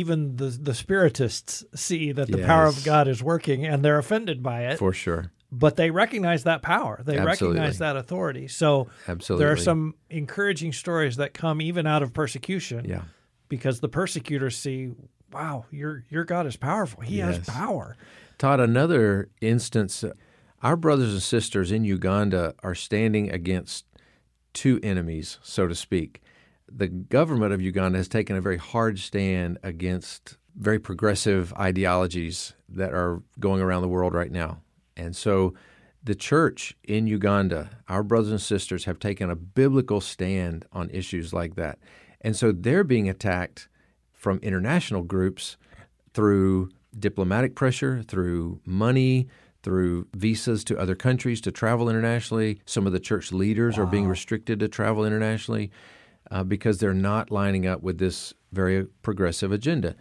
Even 0.00 0.36
the 0.36 0.46
the 0.46 0.74
spiritists 0.74 1.64
see 1.74 2.10
that 2.12 2.28
the 2.30 2.38
power 2.44 2.66
of 2.66 2.82
God 2.84 3.06
is 3.08 3.22
working 3.22 3.64
and 3.64 3.84
they're 3.84 3.98
offended 3.98 4.42
by 4.42 4.66
it, 4.66 4.78
For 4.78 4.92
sure. 4.92 5.30
but 5.52 5.76
they 5.76 5.90
recognize 5.90 6.42
that 6.44 6.62
power. 6.62 7.00
They 7.04 7.16
Absolutely. 7.18 7.60
recognize 7.60 7.78
that 7.78 7.96
authority. 7.96 8.48
So 8.48 8.88
Absolutely. 9.06 9.44
there 9.44 9.52
are 9.52 9.56
some 9.56 9.94
encouraging 10.10 10.72
stories 10.72 11.14
that 11.16 11.32
come 11.32 11.60
even 11.62 11.86
out 11.86 12.02
of 12.02 12.12
persecution 12.12 12.84
Yeah. 12.88 13.02
because 13.48 13.78
the 13.80 13.88
persecutors 13.88 14.56
see, 14.56 14.90
wow, 15.32 15.66
your 15.70 16.02
your 16.10 16.24
God 16.24 16.46
is 16.46 16.56
powerful. 16.56 17.02
He 17.02 17.18
has 17.20 17.38
power. 17.38 17.96
Todd, 18.36 18.58
another 18.58 19.28
instance, 19.40 20.04
our 20.60 20.76
brothers 20.76 21.12
and 21.12 21.22
sisters 21.22 21.70
in 21.70 21.84
Uganda 21.84 22.54
are 22.64 22.74
standing 22.74 23.30
against 23.30 23.84
two 24.54 24.80
enemies, 24.82 25.38
so 25.42 25.68
to 25.68 25.74
speak. 25.74 26.20
The 26.70 26.88
government 26.88 27.52
of 27.52 27.60
Uganda 27.60 27.98
has 27.98 28.08
taken 28.08 28.36
a 28.36 28.40
very 28.40 28.56
hard 28.56 28.98
stand 28.98 29.58
against 29.62 30.36
very 30.56 30.78
progressive 30.78 31.52
ideologies 31.54 32.54
that 32.68 32.92
are 32.92 33.22
going 33.40 33.60
around 33.60 33.82
the 33.82 33.88
world 33.88 34.14
right 34.14 34.30
now. 34.30 34.60
And 34.96 35.14
so 35.14 35.54
the 36.02 36.14
church 36.14 36.76
in 36.84 37.06
Uganda, 37.06 37.70
our 37.88 38.02
brothers 38.02 38.30
and 38.30 38.40
sisters, 38.40 38.84
have 38.84 38.98
taken 38.98 39.30
a 39.30 39.36
biblical 39.36 40.00
stand 40.00 40.66
on 40.72 40.90
issues 40.90 41.32
like 41.32 41.56
that. 41.56 41.78
And 42.20 42.36
so 42.36 42.52
they're 42.52 42.84
being 42.84 43.08
attacked 43.08 43.68
from 44.12 44.38
international 44.38 45.02
groups 45.02 45.56
through 46.12 46.70
diplomatic 46.98 47.54
pressure, 47.54 48.02
through 48.06 48.60
money, 48.64 49.28
through 49.62 50.06
visas 50.14 50.62
to 50.64 50.78
other 50.78 50.94
countries 50.94 51.40
to 51.40 51.50
travel 51.50 51.88
internationally. 51.88 52.60
Some 52.66 52.86
of 52.86 52.92
the 52.92 53.00
church 53.00 53.32
leaders 53.32 53.78
are 53.78 53.86
being 53.86 54.06
restricted 54.06 54.60
to 54.60 54.68
travel 54.68 55.04
internationally 55.04 55.70
uh, 56.30 56.44
because 56.44 56.78
they're 56.78 56.94
not 56.94 57.30
lining 57.30 57.66
up 57.66 57.82
with 57.82 57.98
this 57.98 58.34
very 58.52 58.84
progressive 59.02 59.52
agenda. 59.52 59.94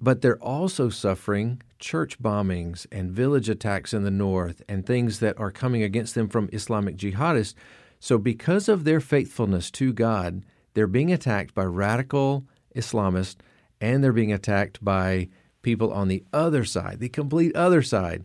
But 0.00 0.22
they're 0.22 0.42
also 0.42 0.88
suffering 0.88 1.62
church 1.78 2.20
bombings 2.22 2.86
and 2.90 3.10
village 3.10 3.48
attacks 3.48 3.92
in 3.92 4.02
the 4.02 4.10
north 4.10 4.62
and 4.68 4.84
things 4.84 5.20
that 5.20 5.38
are 5.38 5.50
coming 5.50 5.82
against 5.82 6.14
them 6.14 6.28
from 6.28 6.48
Islamic 6.52 6.96
jihadists. 6.96 7.54
So, 7.98 8.16
because 8.16 8.68
of 8.68 8.84
their 8.84 9.00
faithfulness 9.00 9.70
to 9.72 9.92
God, 9.92 10.42
they're 10.72 10.86
being 10.86 11.12
attacked 11.12 11.54
by 11.54 11.64
radical 11.64 12.44
Islamists 12.74 13.36
and 13.80 14.02
they're 14.02 14.12
being 14.12 14.32
attacked 14.32 14.82
by 14.82 15.28
people 15.62 15.92
on 15.92 16.08
the 16.08 16.24
other 16.32 16.64
side, 16.64 17.00
the 17.00 17.08
complete 17.08 17.54
other 17.54 17.82
side, 17.82 18.24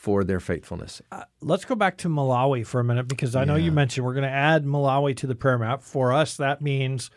for 0.00 0.24
their 0.24 0.40
faithfulness. 0.40 1.02
Uh, 1.12 1.24
let's 1.42 1.66
go 1.66 1.74
back 1.74 1.98
to 1.98 2.08
Malawi 2.08 2.66
for 2.66 2.80
a 2.80 2.84
minute 2.84 3.06
because 3.06 3.36
I 3.36 3.44
know 3.44 3.56
you 3.56 3.70
mentioned 3.70 4.06
we're 4.06 4.14
going 4.14 4.22
to 4.24 4.30
add 4.30 4.64
Malawi 4.64 5.14
to 5.18 5.26
the 5.26 5.34
prayer 5.34 5.58
map. 5.58 5.82
For 5.82 6.10
us, 6.10 6.38
that 6.38 6.62
means 6.62 7.10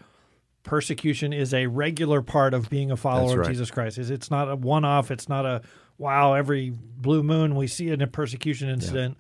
persecution 0.64 1.32
is 1.32 1.54
a 1.54 1.68
regular 1.68 2.22
part 2.22 2.54
of 2.54 2.70
being 2.70 2.92
a 2.92 2.98
follower 2.98 3.38
That's 3.38 3.48
of. 3.48 3.54
Jesus 3.54 3.72
Christ. 3.72 4.00
It's- 4.00 4.12
It's 4.12 4.30
not 4.30 4.52
a 4.52 4.58
one 4.58 4.84
off. 4.84 5.12
It's 5.12 5.30
not 5.30 5.46
a 5.46 5.62
wow, 5.98 6.34
every 6.34 6.72
blue 6.72 7.24
moon 7.24 7.56
we 7.56 7.68
see 7.68 7.90
a 7.90 8.06
persecution 8.06 8.68
incident. 8.68 9.18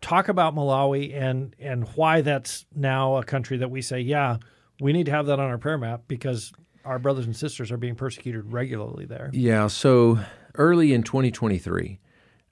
Talk 0.00 0.28
about 0.28 0.52
Malawi 0.56 1.14
and 1.14 1.54
and 1.60 1.84
why 1.94 2.20
that's 2.22 2.66
now 2.74 3.14
a 3.14 3.22
country 3.22 3.58
that 3.58 3.70
we 3.70 3.80
say, 3.80 4.00
yeah, 4.00 4.38
we 4.80 4.92
need 4.92 5.06
to 5.06 5.12
have 5.12 5.26
that 5.26 5.38
on 5.38 5.48
our 5.48 5.58
prayer 5.58 5.78
map 5.78 6.02
because 6.08 6.52
our 6.84 6.98
brothers 6.98 7.26
and 7.26 7.36
sisters 7.36 7.70
are 7.70 7.76
being 7.76 7.94
persecuted 7.94 8.52
regularly 8.52 9.06
there. 9.06 9.30
Yeah, 9.32 9.68
so 9.68 10.18
early 10.56 10.92
in 10.92 11.04
2023, 11.04 12.00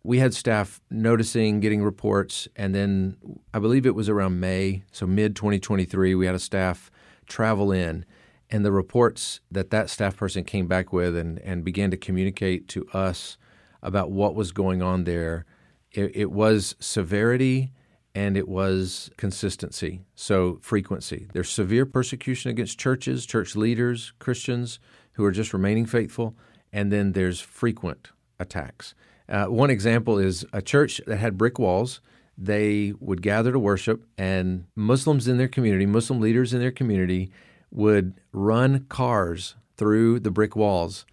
we 0.04 0.18
had 0.18 0.34
staff 0.34 0.80
noticing, 0.90 1.60
getting 1.60 1.82
reports, 1.82 2.46
and 2.54 2.74
then 2.74 3.16
I 3.54 3.58
believe 3.58 3.86
it 3.86 3.94
was 3.94 4.10
around 4.10 4.38
May, 4.38 4.84
so 4.92 5.06
mid 5.06 5.34
2023, 5.34 6.14
we 6.14 6.26
had 6.26 6.34
a 6.34 6.38
staff 6.38 6.90
travel 7.26 7.72
in, 7.72 8.04
and 8.50 8.64
the 8.64 8.70
reports 8.70 9.40
that 9.50 9.70
that 9.70 9.88
staff 9.88 10.16
person 10.16 10.44
came 10.44 10.68
back 10.68 10.92
with 10.92 11.16
and, 11.16 11.38
and 11.38 11.64
began 11.64 11.90
to 11.90 11.96
communicate 11.96 12.68
to 12.68 12.86
us 12.92 13.38
about 13.82 14.10
what 14.10 14.34
was 14.34 14.52
going 14.52 14.82
on 14.82 15.04
there, 15.04 15.46
it, 15.90 16.14
it 16.14 16.30
was 16.30 16.76
severity 16.78 17.72
and 18.14 18.36
it 18.36 18.46
was 18.46 19.10
consistency, 19.16 20.02
so 20.14 20.58
frequency. 20.60 21.26
There's 21.32 21.48
severe 21.48 21.86
persecution 21.86 22.50
against 22.50 22.78
churches, 22.78 23.24
church 23.24 23.56
leaders, 23.56 24.12
Christians 24.18 24.78
who 25.12 25.24
are 25.24 25.32
just 25.32 25.54
remaining 25.54 25.86
faithful, 25.86 26.36
and 26.72 26.92
then 26.92 27.12
there's 27.12 27.40
frequent 27.40 28.10
attacks. 28.38 28.94
Uh, 29.28 29.46
one 29.46 29.70
example 29.70 30.18
is 30.18 30.44
a 30.52 30.60
church 30.60 31.00
that 31.06 31.16
had 31.16 31.38
brick 31.38 31.58
walls. 31.58 32.00
They 32.36 32.92
would 32.98 33.22
gather 33.22 33.52
to 33.52 33.58
worship, 33.58 34.04
and 34.18 34.66
Muslims 34.74 35.28
in 35.28 35.38
their 35.38 35.48
community, 35.48 35.86
Muslim 35.86 36.20
leaders 36.20 36.52
in 36.52 36.60
their 36.60 36.72
community, 36.72 37.30
would 37.70 38.14
run 38.32 38.86
cars 38.88 39.54
through 39.76 40.20
the 40.20 40.30
brick 40.30 40.54
walls 40.56 41.04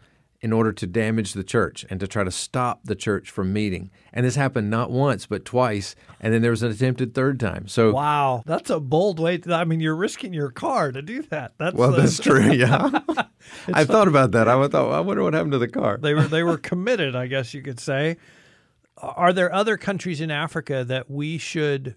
in 0.41 0.51
order 0.51 0.73
to 0.73 0.87
damage 0.87 1.33
the 1.33 1.43
church 1.43 1.85
and 1.89 1.99
to 1.99 2.07
try 2.07 2.23
to 2.23 2.31
stop 2.31 2.81
the 2.83 2.95
church 2.95 3.29
from 3.29 3.53
meeting. 3.53 3.91
And 4.11 4.25
this 4.25 4.35
happened 4.35 4.71
not 4.71 4.89
once, 4.89 5.27
but 5.27 5.45
twice. 5.45 5.95
And 6.19 6.33
then 6.33 6.41
there 6.41 6.49
was 6.49 6.63
an 6.63 6.71
attempted 6.71 7.13
third 7.13 7.39
time. 7.39 7.67
So, 7.67 7.91
Wow, 7.91 8.41
that's 8.45 8.71
a 8.71 8.79
bold 8.79 9.19
way. 9.19 9.37
To, 9.37 9.53
I 9.53 9.65
mean, 9.65 9.79
you're 9.79 9.95
risking 9.95 10.33
your 10.33 10.49
car 10.49 10.91
to 10.91 11.01
do 11.01 11.21
that. 11.23 11.53
That's 11.59 11.75
well, 11.75 11.91
the- 11.91 12.01
that's 12.01 12.19
true. 12.19 12.41
Yeah. 12.51 13.01
I 13.73 13.85
thought 13.85 14.07
about 14.07 14.31
that. 14.31 14.47
I 14.47 14.67
thought, 14.67 14.73
oh, 14.87 14.91
I 14.91 14.99
wonder 14.99 15.23
what 15.23 15.33
happened 15.33 15.51
to 15.53 15.57
the 15.59 15.67
car. 15.67 15.97
They 16.01 16.13
were 16.13 16.23
they 16.23 16.43
were 16.43 16.57
committed, 16.71 17.15
I 17.15 17.27
guess 17.27 17.53
you 17.53 17.61
could 17.61 17.79
say. 17.79 18.17
Are 18.97 19.33
there 19.33 19.53
other 19.53 19.77
countries 19.77 20.21
in 20.21 20.29
Africa 20.29 20.83
that 20.85 21.09
we 21.09 21.37
should 21.37 21.95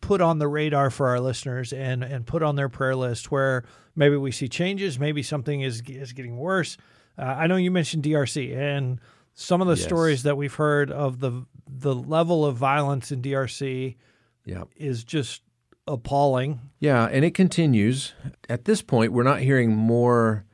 put 0.00 0.22
on 0.22 0.38
the 0.38 0.48
radar 0.48 0.88
for 0.90 1.08
our 1.08 1.20
listeners 1.20 1.72
and 1.72 2.02
and 2.02 2.26
put 2.26 2.42
on 2.42 2.56
their 2.56 2.68
prayer 2.70 2.96
list 2.96 3.30
where 3.30 3.64
maybe 3.94 4.16
we 4.16 4.32
see 4.32 4.48
changes, 4.48 4.98
maybe 4.98 5.22
something 5.22 5.60
is 5.60 5.82
is 5.86 6.12
getting 6.12 6.36
worse? 6.36 6.76
Uh, 7.18 7.22
I 7.22 7.46
know 7.46 7.56
you 7.56 7.70
mentioned 7.70 8.02
DRC 8.04 8.54
and 8.56 9.00
some 9.34 9.60
of 9.60 9.66
the 9.66 9.74
Yes. 9.74 9.84
stories 9.84 10.22
that 10.24 10.36
we've 10.36 10.54
heard 10.54 10.90
of 10.90 11.20
the 11.20 11.44
the 11.74 11.94
level 11.94 12.44
of 12.44 12.56
violence 12.56 13.10
in 13.10 13.22
DRC 13.22 13.96
Yeah. 14.44 14.64
is 14.76 15.04
just 15.04 15.42
appalling. 15.88 16.60
Yeah, 16.80 17.06
and 17.10 17.24
it 17.24 17.32
continues. 17.34 18.12
At 18.48 18.66
this 18.66 18.82
point, 18.82 19.12
we're 19.12 19.22
not 19.22 19.40
hearing 19.40 19.74
more 19.74 20.44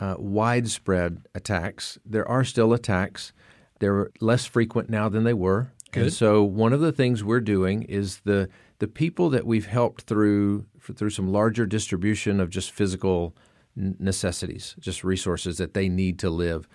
uh, 0.00 0.16
widespread 0.18 1.26
attacks. 1.34 1.98
There 2.04 2.26
are 2.26 2.42
still 2.44 2.72
attacks. 2.72 3.32
They're 3.78 4.10
less 4.20 4.46
frequent 4.46 4.88
now 4.90 5.08
than 5.08 5.24
they 5.24 5.34
were. 5.34 5.70
And 5.94 6.04
Good. 6.04 6.12
so, 6.14 6.42
one 6.42 6.72
of 6.72 6.80
the 6.80 6.90
things 6.92 7.22
we're 7.22 7.40
doing 7.40 7.82
is 7.82 8.20
the 8.24 8.48
the 8.78 8.88
people 8.88 9.28
that 9.30 9.46
we've 9.46 9.66
helped 9.66 10.02
through 10.02 10.64
through 10.80 11.10
some 11.10 11.30
larger 11.30 11.66
distribution 11.66 12.40
of 12.40 12.48
just 12.50 12.72
physical 12.72 13.36
necessities, 13.76 14.76
just 14.78 15.04
resources 15.04 15.58
that 15.58 15.74
they 15.74 15.88
need 15.88 16.18
to 16.20 16.30
live. 16.30 16.68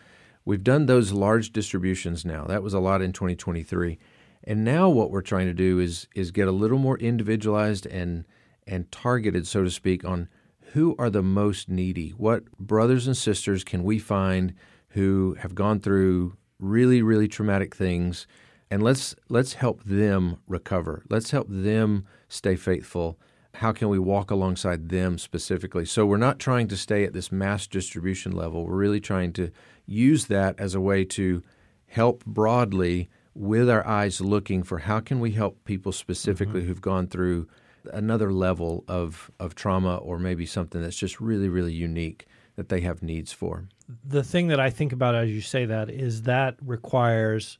We've 0.45 0.63
done 0.63 0.85
those 0.85 1.11
large 1.11 1.51
distributions 1.51 2.25
now. 2.25 2.45
That 2.45 2.63
was 2.63 2.73
a 2.73 2.79
lot 2.79 3.01
in 3.01 3.11
2023. 3.11 3.99
And 4.43 4.63
now 4.63 4.87
what 4.89 5.11
we're 5.11 5.21
trying 5.21 5.47
to 5.47 5.53
do 5.53 5.79
is 5.79 6.07
is 6.15 6.31
get 6.31 6.47
a 6.47 6.53
little 6.53 6.77
more 6.77 6.97
individualized 6.97 7.85
and 7.85 8.25
and 8.65 8.91
targeted, 8.91 9.47
so 9.47 9.63
to 9.63 9.69
speak, 9.69 10.05
on 10.05 10.29
who 10.73 10.95
are 10.99 11.09
the 11.09 11.23
most 11.23 11.69
needy. 11.69 12.09
What 12.11 12.49
brothers 12.57 13.07
and 13.07 13.15
sisters 13.15 13.63
can 13.63 13.83
we 13.83 13.99
find 13.99 14.53
who 14.89 15.35
have 15.39 15.55
gone 15.55 15.79
through 15.79 16.37
really, 16.59 17.01
really 17.01 17.27
traumatic 17.27 17.75
things, 17.75 18.27
and 18.71 18.81
let's 18.81 19.15
let's 19.29 19.53
help 19.53 19.83
them 19.83 20.37
recover. 20.47 21.03
Let's 21.09 21.31
help 21.31 21.47
them 21.49 22.05
stay 22.27 22.55
faithful. 22.55 23.19
How 23.57 23.71
can 23.71 23.89
we 23.89 23.97
walk 23.99 24.29
alongside 24.31 24.89
them 24.89 25.17
specifically? 25.17 25.85
So 25.85 26.05
we're 26.05 26.17
not 26.17 26.37
trying 26.37 26.67
to 26.67 26.77
stay 26.77 27.03
at 27.05 27.13
this 27.13 27.31
mass 27.31 27.65
distribution 27.65 28.31
level. 28.31 28.65
We're 28.65 28.75
really 28.75 28.99
trying 28.99 29.33
to 29.33 29.51
use 29.85 30.25
that 30.27 30.59
as 30.59 30.75
a 30.75 30.81
way 30.81 31.03
to 31.05 31.41
help 31.87 32.23
broadly 32.25 33.09
with 33.33 33.69
our 33.69 33.85
eyes 33.87 34.21
looking 34.21 34.61
for 34.63 34.79
how 34.79 34.99
can 34.99 35.19
we 35.19 35.31
help 35.31 35.63
people 35.65 35.91
specifically 35.91 36.65
who've 36.65 36.81
gone 36.81 37.07
through 37.07 37.47
another 37.93 38.31
level 38.31 38.83
of, 38.87 39.31
of 39.39 39.55
trauma 39.55 39.95
or 39.97 40.19
maybe 40.19 40.45
something 40.45 40.81
that's 40.81 40.97
just 40.97 41.19
really, 41.19 41.49
really 41.49 41.73
unique 41.73 42.25
that 42.57 42.69
they 42.69 42.81
have 42.81 43.01
needs 43.01 43.31
for. 43.31 43.67
the 44.03 44.23
thing 44.23 44.47
that 44.49 44.59
I 44.59 44.69
think 44.69 44.91
about 44.91 45.15
as 45.15 45.29
you 45.29 45.41
say 45.41 45.65
that 45.65 45.89
is 45.89 46.23
that 46.23 46.55
requires 46.61 47.59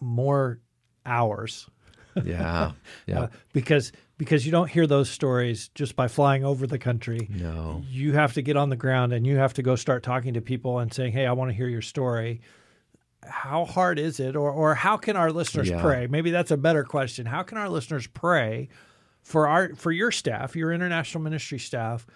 more 0.00 0.60
hours 1.04 1.68
Yeah. 2.24 2.72
Yeah. 3.06 3.20
uh, 3.22 3.28
because 3.52 3.92
because 4.18 4.46
you 4.46 4.52
don't 4.52 4.70
hear 4.70 4.86
those 4.86 5.10
stories 5.10 5.68
just 5.74 5.96
by 5.96 6.08
flying 6.08 6.44
over 6.44 6.66
the 6.66 6.78
country. 6.78 7.28
no. 7.30 7.82
You 7.88 8.12
have 8.12 8.32
to 8.34 8.42
get 8.42 8.56
on 8.56 8.70
the 8.70 8.76
ground 8.76 9.12
and 9.12 9.26
you 9.26 9.36
have 9.36 9.54
to 9.54 9.62
go 9.62 9.76
start 9.76 10.02
talking 10.02 10.34
to 10.34 10.40
people 10.40 10.78
and 10.78 10.92
saying, 10.92 11.12
"Hey, 11.12 11.26
I 11.26 11.32
want 11.32 11.50
to 11.50 11.54
hear 11.54 11.68
your 11.68 11.82
story." 11.82 12.40
How 13.28 13.64
hard 13.64 13.98
is 13.98 14.20
it, 14.20 14.36
or 14.36 14.50
or 14.50 14.74
how 14.74 14.96
can 14.96 15.16
our 15.16 15.32
listeners 15.32 15.68
Yeah. 15.68 15.80
pray? 15.80 16.06
Maybe 16.06 16.30
that's 16.30 16.50
a 16.50 16.56
better 16.56 16.84
question. 16.84 17.26
How 17.26 17.42
can 17.42 17.58
our 17.58 17.68
listeners 17.68 18.06
pray 18.06 18.68
for 19.22 19.48
our 19.48 19.74
for 19.74 19.90
your 19.90 20.12
staff, 20.12 20.54
your 20.54 20.72
international 20.72 21.22
ministry 21.22 21.58
staff, 21.58 22.06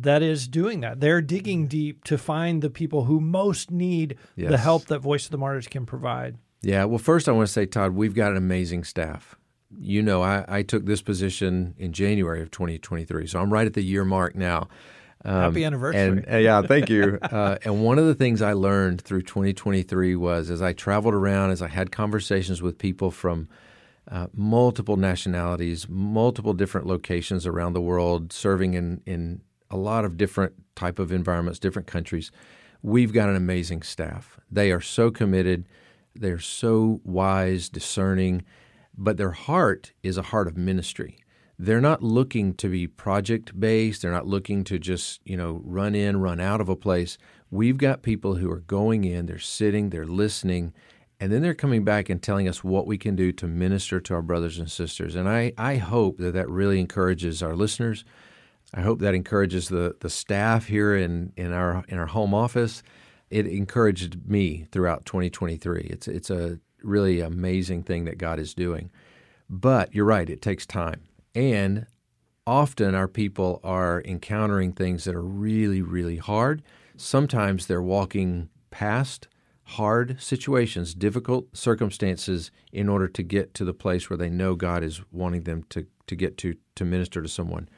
that 0.00 0.22
is 0.22 0.48
doing 0.48 0.80
that. 0.80 1.00
They're 1.00 1.20
digging 1.20 1.66
mm. 1.66 1.68
deep 1.68 2.04
to 2.04 2.16
find 2.16 2.62
the 2.62 2.70
people 2.70 3.04
who 3.04 3.20
most 3.20 3.70
need 3.70 4.16
the 4.36 4.56
help 4.56 4.86
that 4.86 5.00
Voice 5.00 5.26
of 5.26 5.30
the 5.30 5.38
Martyrs 5.38 5.66
can 5.66 5.84
provide. 5.86 6.38
Yeah. 6.62 6.84
Well, 6.84 6.98
first, 6.98 7.28
I 7.28 7.32
want 7.32 7.46
to 7.46 7.52
say, 7.52 7.66
Todd, 7.66 7.92
we've 7.92 8.14
got 8.14 8.32
an 8.32 8.36
amazing 8.36 8.84
staff. 8.84 9.36
You 9.76 10.02
know, 10.02 10.22
I, 10.22 10.44
I 10.48 10.62
took 10.62 10.86
this 10.86 11.02
position 11.02 11.74
in 11.78 11.92
January 11.92 12.40
of 12.42 12.50
2023, 12.50 13.26
so 13.26 13.40
I'm 13.40 13.52
right 13.52 13.66
at 13.66 13.74
the 13.74 13.82
year 13.82 14.04
mark 14.04 14.34
now. 14.34 14.68
Um, 15.24 15.34
Happy 15.34 15.64
anniversary! 15.64 16.00
And 16.00 16.26
uh, 16.32 16.36
yeah, 16.36 16.62
thank 16.62 16.88
you. 16.88 17.18
uh, 17.22 17.58
and 17.64 17.82
one 17.82 17.98
of 17.98 18.06
the 18.06 18.14
things 18.14 18.40
I 18.40 18.52
learned 18.52 19.00
through 19.00 19.22
2023 19.22 20.16
was 20.16 20.50
as 20.50 20.62
I 20.62 20.72
traveled 20.72 21.14
around, 21.14 21.50
as 21.50 21.60
I 21.60 21.68
had 21.68 21.90
conversations 21.90 22.62
with 22.62 22.78
people 22.78 23.10
from 23.10 23.48
uh, 24.10 24.28
multiple 24.32 24.96
nationalities, 24.96 25.86
multiple 25.88 26.54
different 26.54 26.86
locations 26.86 27.46
around 27.46 27.72
the 27.72 27.80
world, 27.80 28.32
serving 28.32 28.74
in 28.74 29.02
in 29.06 29.42
a 29.70 29.76
lot 29.76 30.04
of 30.04 30.16
different 30.16 30.54
type 30.76 30.98
of 30.98 31.12
environments, 31.12 31.58
different 31.58 31.88
countries. 31.88 32.30
We've 32.82 33.12
got 33.12 33.28
an 33.28 33.36
amazing 33.36 33.82
staff. 33.82 34.38
They 34.50 34.70
are 34.70 34.80
so 34.80 35.10
committed. 35.10 35.66
They're 36.14 36.38
so 36.38 37.00
wise, 37.04 37.68
discerning, 37.68 38.44
but 38.98 39.16
their 39.16 39.30
heart 39.30 39.92
is 40.02 40.18
a 40.18 40.22
heart 40.22 40.48
of 40.48 40.56
ministry. 40.56 41.18
They're 41.58 41.80
not 41.80 42.02
looking 42.02 42.54
to 42.54 42.68
be 42.68 42.86
project 42.86 43.58
based. 43.58 44.02
They're 44.02 44.12
not 44.12 44.26
looking 44.26 44.64
to 44.64 44.78
just, 44.78 45.20
you 45.24 45.36
know, 45.36 45.60
run 45.64 45.94
in, 45.94 46.20
run 46.20 46.40
out 46.40 46.60
of 46.60 46.68
a 46.68 46.76
place. 46.76 47.16
We've 47.50 47.78
got 47.78 48.02
people 48.02 48.36
who 48.36 48.50
are 48.50 48.60
going 48.60 49.04
in, 49.04 49.26
they're 49.26 49.38
sitting, 49.38 49.90
they're 49.90 50.04
listening, 50.04 50.74
and 51.20 51.32
then 51.32 51.42
they're 51.42 51.54
coming 51.54 51.84
back 51.84 52.08
and 52.08 52.22
telling 52.22 52.48
us 52.48 52.62
what 52.62 52.86
we 52.86 52.98
can 52.98 53.16
do 53.16 53.32
to 53.32 53.46
minister 53.46 54.00
to 54.00 54.14
our 54.14 54.22
brothers 54.22 54.58
and 54.58 54.70
sisters. 54.70 55.14
And 55.14 55.28
I, 55.28 55.52
I 55.56 55.76
hope 55.76 56.18
that 56.18 56.34
that 56.34 56.48
really 56.48 56.78
encourages 56.78 57.42
our 57.42 57.56
listeners. 57.56 58.04
I 58.74 58.82
hope 58.82 59.00
that 59.00 59.14
encourages 59.14 59.68
the, 59.68 59.96
the 60.00 60.10
staff 60.10 60.66
here 60.66 60.94
in, 60.94 61.32
in 61.36 61.52
our 61.52 61.84
in 61.88 61.98
our 61.98 62.06
home 62.06 62.34
office. 62.34 62.82
It 63.30 63.46
encouraged 63.46 64.28
me 64.28 64.66
throughout 64.70 65.06
2023. 65.06 65.88
It's 65.90 66.06
it's 66.06 66.30
a 66.30 66.60
really 66.82 67.20
amazing 67.20 67.82
thing 67.82 68.04
that 68.04 68.18
God 68.18 68.38
is 68.38 68.54
doing. 68.54 68.90
But 69.48 69.94
you're 69.94 70.04
right, 70.04 70.28
it 70.28 70.42
takes 70.42 70.66
time. 70.66 71.02
And 71.34 71.86
often 72.46 72.94
our 72.94 73.08
people 73.08 73.60
are 73.62 74.02
encountering 74.04 74.72
things 74.72 75.04
that 75.04 75.14
are 75.14 75.22
really, 75.22 75.82
really 75.82 76.16
hard. 76.16 76.62
Sometimes 76.96 77.66
they're 77.66 77.82
walking 77.82 78.48
past 78.70 79.28
hard 79.64 80.20
situations, 80.20 80.94
difficult 80.94 81.54
circumstances, 81.54 82.50
in 82.72 82.88
order 82.88 83.06
to 83.06 83.22
get 83.22 83.52
to 83.54 83.64
the 83.64 83.74
place 83.74 84.08
where 84.08 84.16
they 84.16 84.30
know 84.30 84.54
God 84.54 84.82
is 84.82 85.02
wanting 85.12 85.42
them 85.42 85.64
to, 85.70 85.86
to 86.06 86.16
get 86.16 86.38
to 86.38 86.56
to 86.74 86.84
minister 86.84 87.20
to 87.20 87.28
someone. 87.28 87.68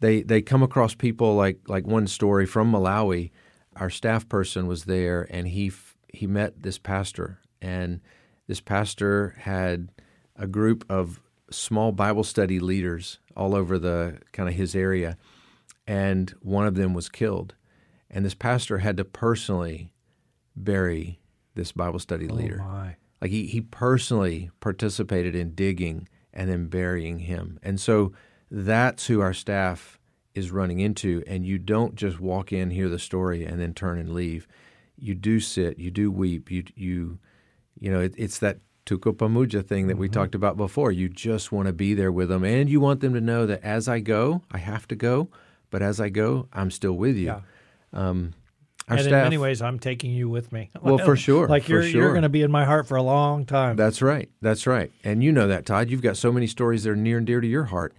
They 0.00 0.22
they 0.22 0.42
come 0.42 0.62
across 0.62 0.94
people 0.94 1.34
like 1.34 1.60
like 1.66 1.86
one 1.86 2.06
story 2.06 2.46
from 2.46 2.70
Malawi. 2.70 3.30
Our 3.76 3.90
staff 3.90 4.28
person 4.28 4.66
was 4.66 4.84
there, 4.84 5.26
and 5.30 5.48
he 5.48 5.72
he 6.12 6.26
met 6.26 6.62
this 6.62 6.78
pastor, 6.78 7.38
and 7.62 8.00
this 8.48 8.60
pastor 8.60 9.36
had 9.38 9.90
a 10.34 10.46
group 10.46 10.84
of 10.88 11.20
small 11.50 11.92
Bible 11.92 12.24
study 12.24 12.58
leaders 12.58 13.20
all 13.36 13.54
over 13.54 13.78
the 13.78 14.18
kind 14.32 14.48
of 14.48 14.54
his 14.54 14.74
area, 14.74 15.16
and 15.86 16.30
one 16.42 16.66
of 16.66 16.74
them 16.74 16.94
was 16.94 17.08
killed. 17.08 17.54
And 18.10 18.24
this 18.24 18.34
pastor 18.34 18.78
had 18.78 18.96
to 18.96 19.04
personally 19.04 19.92
bury 20.56 21.20
this 21.54 21.72
Bible 21.72 21.98
study 21.98 22.28
oh 22.28 22.34
leader. 22.34 22.56
My. 22.58 22.96
Like 23.20 23.30
he, 23.30 23.46
he 23.46 23.60
personally 23.60 24.50
participated 24.60 25.34
in 25.34 25.54
digging 25.54 26.08
and 26.32 26.48
then 26.48 26.66
burying 26.68 27.20
him. 27.20 27.58
And 27.62 27.80
so 27.80 28.12
that's 28.50 29.06
who 29.06 29.20
our 29.20 29.34
staff 29.34 29.98
is 30.34 30.50
running 30.50 30.80
into. 30.80 31.22
And 31.26 31.44
you 31.44 31.58
don't 31.58 31.96
just 31.96 32.20
walk 32.20 32.52
in, 32.52 32.70
hear 32.70 32.88
the 32.88 32.98
story, 32.98 33.44
and 33.44 33.60
then 33.60 33.74
turn 33.74 33.98
and 33.98 34.14
leave. 34.14 34.46
You 34.96 35.14
do 35.14 35.40
sit, 35.40 35.78
you 35.78 35.90
do 35.90 36.10
weep, 36.10 36.50
you 36.50 36.64
you 36.74 37.18
you 37.80 37.90
know, 37.90 38.00
it, 38.00 38.14
it's 38.16 38.38
that 38.38 38.58
Tuko 38.86 39.12
Pamuja 39.12 39.64
thing 39.64 39.86
that 39.88 39.98
we 39.98 40.06
mm-hmm. 40.06 40.14
talked 40.14 40.34
about 40.34 40.56
before. 40.56 40.90
You 40.90 41.08
just 41.08 41.52
want 41.52 41.66
to 41.66 41.72
be 41.72 41.94
there 41.94 42.10
with 42.10 42.28
them, 42.30 42.44
and 42.44 42.68
you 42.68 42.80
want 42.80 43.00
them 43.00 43.14
to 43.14 43.20
know 43.20 43.46
that 43.46 43.62
as 43.62 43.88
I 43.88 44.00
go, 44.00 44.42
I 44.50 44.58
have 44.58 44.88
to 44.88 44.96
go, 44.96 45.28
but 45.70 45.82
as 45.82 46.00
I 46.00 46.08
go, 46.08 46.48
I'm 46.52 46.70
still 46.70 46.94
with 46.94 47.16
you. 47.16 47.26
Yeah. 47.26 47.40
Um, 47.92 48.34
and 48.88 49.00
staff, 49.00 49.12
in 49.12 49.22
many 49.24 49.38
ways, 49.38 49.60
I'm 49.60 49.78
taking 49.78 50.12
you 50.12 50.30
with 50.30 50.50
me. 50.50 50.70
Well, 50.80 50.98
for 50.98 51.16
sure, 51.26 51.46
like 51.46 51.68
you're 51.68 51.82
sure. 51.82 52.00
you're 52.00 52.12
going 52.12 52.22
to 52.22 52.30
be 52.30 52.42
in 52.42 52.50
my 52.50 52.64
heart 52.64 52.86
for 52.86 52.96
a 52.96 53.02
long 53.02 53.44
time. 53.44 53.76
That's 53.76 54.00
right. 54.00 54.30
That's 54.40 54.66
right. 54.66 54.90
And 55.04 55.22
you 55.22 55.30
know 55.30 55.46
that, 55.48 55.66
Todd. 55.66 55.90
You've 55.90 56.02
got 56.02 56.16
so 56.16 56.32
many 56.32 56.46
stories 56.46 56.84
that 56.84 56.90
are 56.90 56.96
near 56.96 57.18
and 57.18 57.26
dear 57.26 57.40
to 57.40 57.46
your 57.46 57.64
heart, 57.64 57.94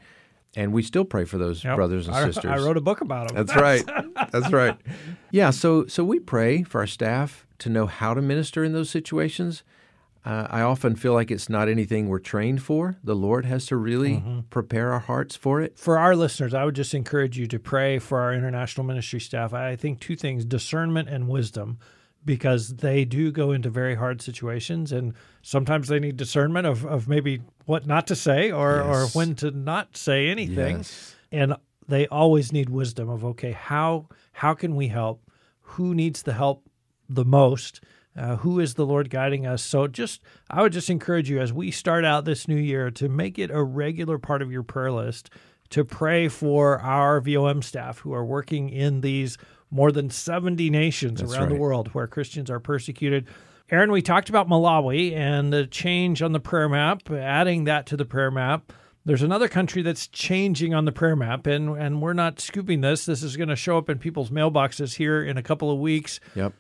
and 0.55 0.73
we 0.73 0.81
still 0.83 1.05
pray 1.05 1.25
for 1.25 1.37
those 1.37 1.63
yep. 1.63 1.75
brothers 1.75 2.07
and 2.07 2.15
I, 2.15 2.25
sisters. 2.25 2.51
I 2.51 2.57
wrote 2.57 2.77
a 2.77 2.81
book 2.81 3.01
about 3.01 3.27
them. 3.27 3.37
That's 3.37 3.55
right. 3.55 3.83
That's 4.31 4.51
right. 4.51 4.77
Yeah. 5.31 5.51
So 5.51 5.87
so 5.87 6.03
we 6.03 6.19
pray 6.19 6.63
for 6.63 6.81
our 6.81 6.87
staff 6.87 7.45
to 7.59 7.69
know 7.69 7.85
how 7.85 8.13
to 8.13 8.21
minister 8.21 8.63
in 8.63 8.73
those 8.73 8.89
situations 8.89 9.63
uh, 10.25 10.47
I 10.49 10.61
often 10.61 10.95
feel 10.95 11.13
like 11.13 11.31
it's 11.31 11.49
not 11.49 11.69
anything 11.69 12.09
we're 12.09 12.19
trained 12.19 12.61
for. 12.61 12.97
The 13.03 13.15
Lord 13.15 13.45
has 13.45 13.65
to 13.67 13.77
really 13.77 14.15
mm-hmm. 14.15 14.41
prepare 14.49 14.91
our 14.91 14.99
hearts 14.99 15.35
for 15.35 15.61
it. 15.61 15.77
For 15.77 15.97
our 15.97 16.15
listeners, 16.15 16.53
I 16.53 16.65
would 16.65 16.75
just 16.75 16.93
encourage 16.93 17.37
you 17.37 17.47
to 17.47 17.59
pray 17.59 17.99
for 17.99 18.19
our 18.19 18.33
international 18.33 18.85
ministry 18.85 19.21
staff. 19.21 19.53
I 19.53 19.75
think 19.75 19.99
two 19.99 20.15
things 20.15 20.43
discernment 20.43 21.07
and 21.07 21.29
wisdom, 21.29 21.79
because 22.25 22.75
they 22.75 23.05
do 23.05 23.31
go 23.31 23.51
into 23.51 23.69
very 23.69 23.95
hard 23.95 24.21
situations. 24.21 24.91
And 24.91 25.13
sometimes 25.41 25.87
they 25.87 25.99
need 25.99 26.17
discernment 26.17 26.67
of, 26.67 26.85
of 26.85 27.07
maybe 27.07 27.41
what 27.65 27.85
not 27.87 28.07
to 28.07 28.15
say 28.15 28.51
or, 28.51 28.83
yes. 28.85 28.85
or 28.85 29.07
when 29.17 29.35
to 29.35 29.51
not 29.51 29.95
say 29.95 30.27
anything. 30.27 30.77
Yes. 30.77 31.15
And 31.31 31.55
they 31.87 32.07
always 32.07 32.51
need 32.51 32.69
wisdom 32.69 33.09
of, 33.09 33.25
okay, 33.25 33.51
how, 33.51 34.07
how 34.33 34.53
can 34.53 34.75
we 34.75 34.87
help? 34.87 35.23
Who 35.61 35.93
needs 35.93 36.23
the 36.23 36.33
help 36.33 36.69
the 37.07 37.25
most? 37.25 37.81
Uh, 38.17 38.37
who 38.37 38.59
is 38.59 38.73
the 38.73 38.85
Lord 38.85 39.09
guiding 39.09 39.45
us? 39.45 39.63
So, 39.63 39.87
just 39.87 40.21
I 40.49 40.61
would 40.61 40.73
just 40.73 40.89
encourage 40.89 41.29
you 41.29 41.39
as 41.39 41.53
we 41.53 41.71
start 41.71 42.03
out 42.03 42.25
this 42.25 42.47
new 42.47 42.57
year 42.57 42.89
to 42.91 43.07
make 43.07 43.37
it 43.39 43.51
a 43.51 43.63
regular 43.63 44.17
part 44.17 44.41
of 44.41 44.51
your 44.51 44.63
prayer 44.63 44.91
list 44.91 45.29
to 45.69 45.85
pray 45.85 46.27
for 46.27 46.79
our 46.79 47.21
VOM 47.21 47.61
staff 47.61 47.99
who 47.99 48.13
are 48.13 48.25
working 48.25 48.69
in 48.69 49.01
these 49.01 49.37
more 49.71 49.91
than 49.91 50.09
70 50.09 50.69
nations 50.69 51.19
That's 51.19 51.33
around 51.33 51.43
right. 51.43 51.49
the 51.49 51.59
world 51.59 51.89
where 51.89 52.07
Christians 52.07 52.49
are 52.49 52.59
persecuted. 52.59 53.27
Aaron, 53.71 53.91
we 53.91 54.01
talked 54.01 54.29
about 54.29 54.47
Malawi 54.47 55.13
and 55.15 55.53
the 55.53 55.67
change 55.67 56.21
on 56.21 56.31
the 56.31 56.39
prayer 56.39 56.67
map, 56.67 57.09
adding 57.11 57.65
that 57.65 57.85
to 57.87 57.97
the 57.97 58.05
prayer 58.05 58.31
map. 58.31 58.73
There's 59.05 59.21
another 59.21 59.47
country 59.47 59.81
that's 59.81 60.07
changing 60.07 60.73
on 60.73 60.85
the 60.85 60.91
prayer 60.91 61.15
map, 61.15 61.47
and, 61.47 61.77
and 61.77 62.01
we're 62.01 62.13
not 62.13 62.39
scooping 62.39 62.81
this. 62.81 63.05
This 63.05 63.23
is 63.23 63.37
going 63.37 63.49
to 63.49 63.55
show 63.55 63.77
up 63.77 63.89
in 63.89 63.99
people's 63.99 64.29
mailboxes 64.29 64.95
here 64.95 65.23
in 65.23 65.37
a 65.37 65.43
couple 65.43 65.71
of 65.71 65.79
weeks. 65.79 66.19
Yep. 66.35 66.53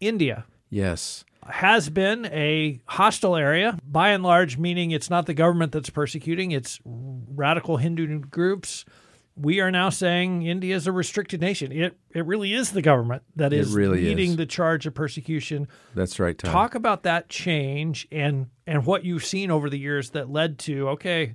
India. 0.00 0.44
Yes. 0.70 1.24
Has 1.46 1.90
been 1.90 2.26
a 2.26 2.80
hostile 2.86 3.36
area, 3.36 3.78
by 3.86 4.10
and 4.10 4.22
large, 4.22 4.56
meaning 4.56 4.92
it's 4.92 5.10
not 5.10 5.26
the 5.26 5.34
government 5.34 5.72
that's 5.72 5.90
persecuting, 5.90 6.52
it's 6.52 6.80
radical 6.84 7.76
Hindu 7.76 8.20
groups. 8.20 8.84
We 9.36 9.60
are 9.60 9.70
now 9.70 9.88
saying 9.88 10.42
India 10.42 10.76
is 10.76 10.86
a 10.86 10.92
restricted 10.92 11.40
nation. 11.40 11.72
It 11.72 11.96
it 12.14 12.24
really 12.24 12.54
is 12.54 12.70
the 12.70 12.82
government 12.82 13.22
that 13.36 13.52
is 13.52 13.74
really 13.74 14.02
leading 14.02 14.30
is. 14.30 14.36
the 14.36 14.46
charge 14.46 14.86
of 14.86 14.94
persecution. 14.94 15.66
That's 15.94 16.20
right. 16.20 16.38
Tom. 16.38 16.52
Talk 16.52 16.74
about 16.74 17.02
that 17.02 17.28
change 17.28 18.06
and 18.12 18.46
and 18.66 18.86
what 18.86 19.04
you've 19.04 19.24
seen 19.24 19.50
over 19.50 19.68
the 19.68 19.78
years 19.78 20.10
that 20.10 20.30
led 20.30 20.58
to 20.60 20.88
okay, 20.90 21.34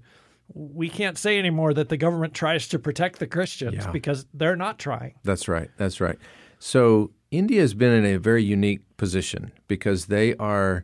we 0.54 0.90
can't 0.90 1.18
say 1.18 1.38
anymore 1.38 1.74
that 1.74 1.90
the 1.90 1.98
government 1.98 2.34
tries 2.34 2.68
to 2.70 2.80
protect 2.80 3.20
the 3.20 3.28
Christians 3.28 3.76
yeah. 3.76 3.92
because 3.92 4.26
they're 4.34 4.56
not 4.56 4.80
trying. 4.80 5.16
That's 5.24 5.48
right. 5.48 5.70
That's 5.78 6.00
right. 6.00 6.18
So 6.58 7.12
India 7.32 7.62
has 7.62 7.74
been 7.74 7.92
in 7.92 8.06
a 8.06 8.18
very 8.18 8.44
unique 8.44 8.82
position 8.98 9.52
because 9.68 10.08
they 10.08 10.36
are 10.36 10.84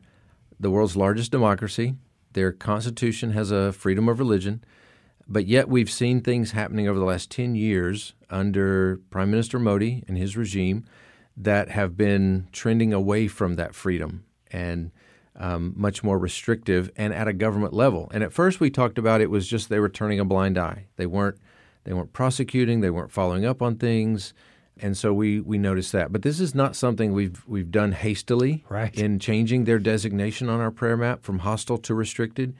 the 0.59 0.69
world's 0.69 0.95
largest 0.95 1.31
democracy. 1.31 1.95
Their 2.33 2.51
constitution 2.51 3.31
has 3.31 3.51
a 3.51 3.71
freedom 3.71 4.07
of 4.07 4.19
religion, 4.19 4.63
but 5.27 5.45
yet 5.45 5.67
we've 5.67 5.89
seen 5.89 6.21
things 6.21 6.51
happening 6.51 6.87
over 6.87 6.99
the 6.99 7.05
last 7.05 7.31
10 7.31 7.55
years 7.55 8.13
under 8.29 8.99
Prime 9.09 9.31
Minister 9.31 9.59
Modi 9.59 10.03
and 10.07 10.17
his 10.17 10.37
regime 10.37 10.85
that 11.37 11.69
have 11.69 11.97
been 11.97 12.47
trending 12.51 12.93
away 12.93 13.27
from 13.27 13.55
that 13.55 13.75
freedom 13.75 14.25
and 14.51 14.91
um, 15.35 15.73
much 15.75 16.03
more 16.03 16.17
restrictive 16.17 16.91
and 16.95 17.13
at 17.13 17.27
a 17.27 17.33
government 17.33 17.73
level. 17.73 18.09
And 18.13 18.23
at 18.23 18.31
first 18.31 18.59
we 18.59 18.69
talked 18.69 18.97
about 18.97 19.21
it 19.21 19.29
was 19.29 19.47
just 19.47 19.69
they 19.69 19.79
were 19.79 19.89
turning 19.89 20.19
a 20.19 20.25
blind 20.25 20.57
eye. 20.57 20.87
They 20.95 21.05
weren't 21.05 21.37
they 21.83 21.93
weren't 21.93 22.13
prosecuting, 22.13 22.81
they 22.81 22.89
weren't 22.89 23.11
following 23.11 23.45
up 23.45 23.61
on 23.61 23.75
things 23.75 24.33
and 24.77 24.97
so 24.97 25.13
we 25.13 25.39
we 25.39 25.57
noticed 25.57 25.91
that. 25.93 26.11
But 26.11 26.21
this 26.21 26.39
is 26.39 26.53
not 26.53 26.75
something 26.75 27.13
we've 27.13 27.43
we've 27.47 27.71
done 27.71 27.93
hastily 27.93 28.65
right. 28.69 28.93
in 28.95 29.19
changing 29.19 29.63
their 29.63 29.79
designation 29.79 30.49
on 30.49 30.59
our 30.59 30.71
prayer 30.71 30.97
map 30.97 31.23
from 31.23 31.39
hostile 31.39 31.77
to 31.79 31.93
restricted. 31.93 32.55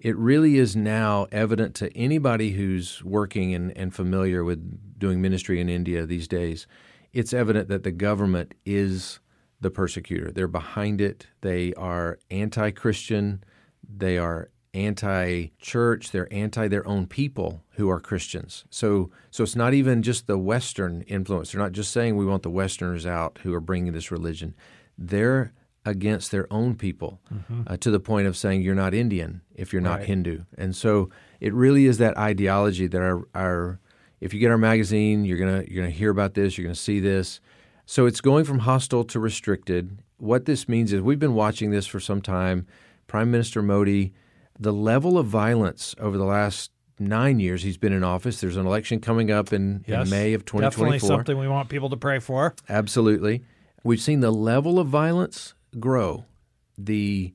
It 0.00 0.16
really 0.16 0.58
is 0.58 0.74
now 0.76 1.26
evident 1.32 1.74
to 1.76 1.96
anybody 1.96 2.50
who's 2.52 3.02
working 3.04 3.54
and, 3.54 3.76
and 3.76 3.94
familiar 3.94 4.44
with 4.44 4.98
doing 4.98 5.22
ministry 5.22 5.60
in 5.60 5.68
India 5.68 6.04
these 6.04 6.28
days. 6.28 6.66
It's 7.12 7.32
evident 7.32 7.68
that 7.68 7.84
the 7.84 7.92
government 7.92 8.54
is 8.66 9.20
the 9.60 9.70
persecutor. 9.70 10.30
They're 10.30 10.48
behind 10.48 11.00
it. 11.00 11.28
They 11.40 11.72
are 11.74 12.18
anti 12.30 12.70
Christian. 12.72 13.44
They 13.88 14.18
are 14.18 14.50
anti-church, 14.74 16.10
they're 16.10 16.32
anti 16.32 16.68
their 16.68 16.86
own 16.86 17.06
people 17.06 17.62
who 17.76 17.88
are 17.88 18.00
Christians. 18.00 18.64
So 18.70 19.10
so 19.30 19.44
it's 19.44 19.56
not 19.56 19.72
even 19.72 20.02
just 20.02 20.26
the 20.26 20.38
western 20.38 21.02
influence. 21.02 21.52
They're 21.52 21.62
not 21.62 21.72
just 21.72 21.92
saying 21.92 22.16
we 22.16 22.26
want 22.26 22.42
the 22.42 22.50
westerners 22.50 23.06
out 23.06 23.38
who 23.42 23.54
are 23.54 23.60
bringing 23.60 23.92
this 23.92 24.10
religion. 24.10 24.54
They're 24.98 25.52
against 25.84 26.30
their 26.30 26.46
own 26.52 26.74
people 26.74 27.20
uh, 27.66 27.76
to 27.76 27.90
the 27.90 28.00
point 28.00 28.26
of 28.26 28.36
saying 28.36 28.62
you're 28.62 28.74
not 28.74 28.94
Indian 28.94 29.42
if 29.54 29.72
you're 29.72 29.82
not 29.82 29.98
Right. 29.98 30.08
Hindu. 30.08 30.40
And 30.56 30.74
so 30.74 31.10
it 31.40 31.52
really 31.52 31.86
is 31.86 31.98
that 31.98 32.16
ideology 32.16 32.86
that 32.86 33.02
our, 33.02 33.22
our 33.34 33.80
if 34.20 34.32
you 34.32 34.40
get 34.40 34.50
our 34.50 34.58
magazine, 34.58 35.24
you're 35.24 35.38
gonna 35.38 35.64
you're 35.68 35.82
gonna 35.82 35.94
hear 35.94 36.10
about 36.10 36.34
this, 36.34 36.56
you're 36.56 36.64
gonna 36.64 36.74
see 36.74 37.00
this. 37.00 37.40
So 37.86 38.06
it's 38.06 38.22
going 38.22 38.44
from 38.44 38.60
hostile 38.60 39.04
to 39.04 39.20
restricted. 39.20 39.98
What 40.16 40.46
this 40.46 40.68
means 40.68 40.92
is 40.92 41.02
we've 41.02 41.18
been 41.18 41.34
watching 41.34 41.70
this 41.70 41.86
for 41.86 42.00
some 42.00 42.22
time. 42.22 42.66
Prime 43.06 43.30
Minister 43.30 43.60
Modi, 43.60 44.14
the 44.58 44.72
level 44.72 45.18
of 45.18 45.26
violence 45.26 45.94
over 45.98 46.16
the 46.16 46.24
last 46.24 46.70
nine 46.98 47.40
years 47.40 47.62
he's 47.62 47.76
been 47.76 47.92
in 47.92 48.02
office. 48.02 48.40
There's 48.40 48.56
an 48.56 48.66
election 48.66 49.00
coming 49.00 49.30
up 49.30 49.52
in, 49.52 49.84
in 49.86 50.08
May 50.08 50.32
of 50.32 50.46
2024. 50.46 50.60
Definitely 50.70 50.98
something 51.00 51.38
we 51.38 51.48
want 51.48 51.68
people 51.68 51.90
to 51.90 51.96
pray 51.96 52.20
for. 52.20 52.54
Absolutely. 52.68 53.42
We've 53.82 54.00
seen 54.00 54.20
the 54.20 54.30
level 54.30 54.78
of 54.78 54.86
violence 54.86 55.54
grow, 55.74 56.24
the 56.78 57.32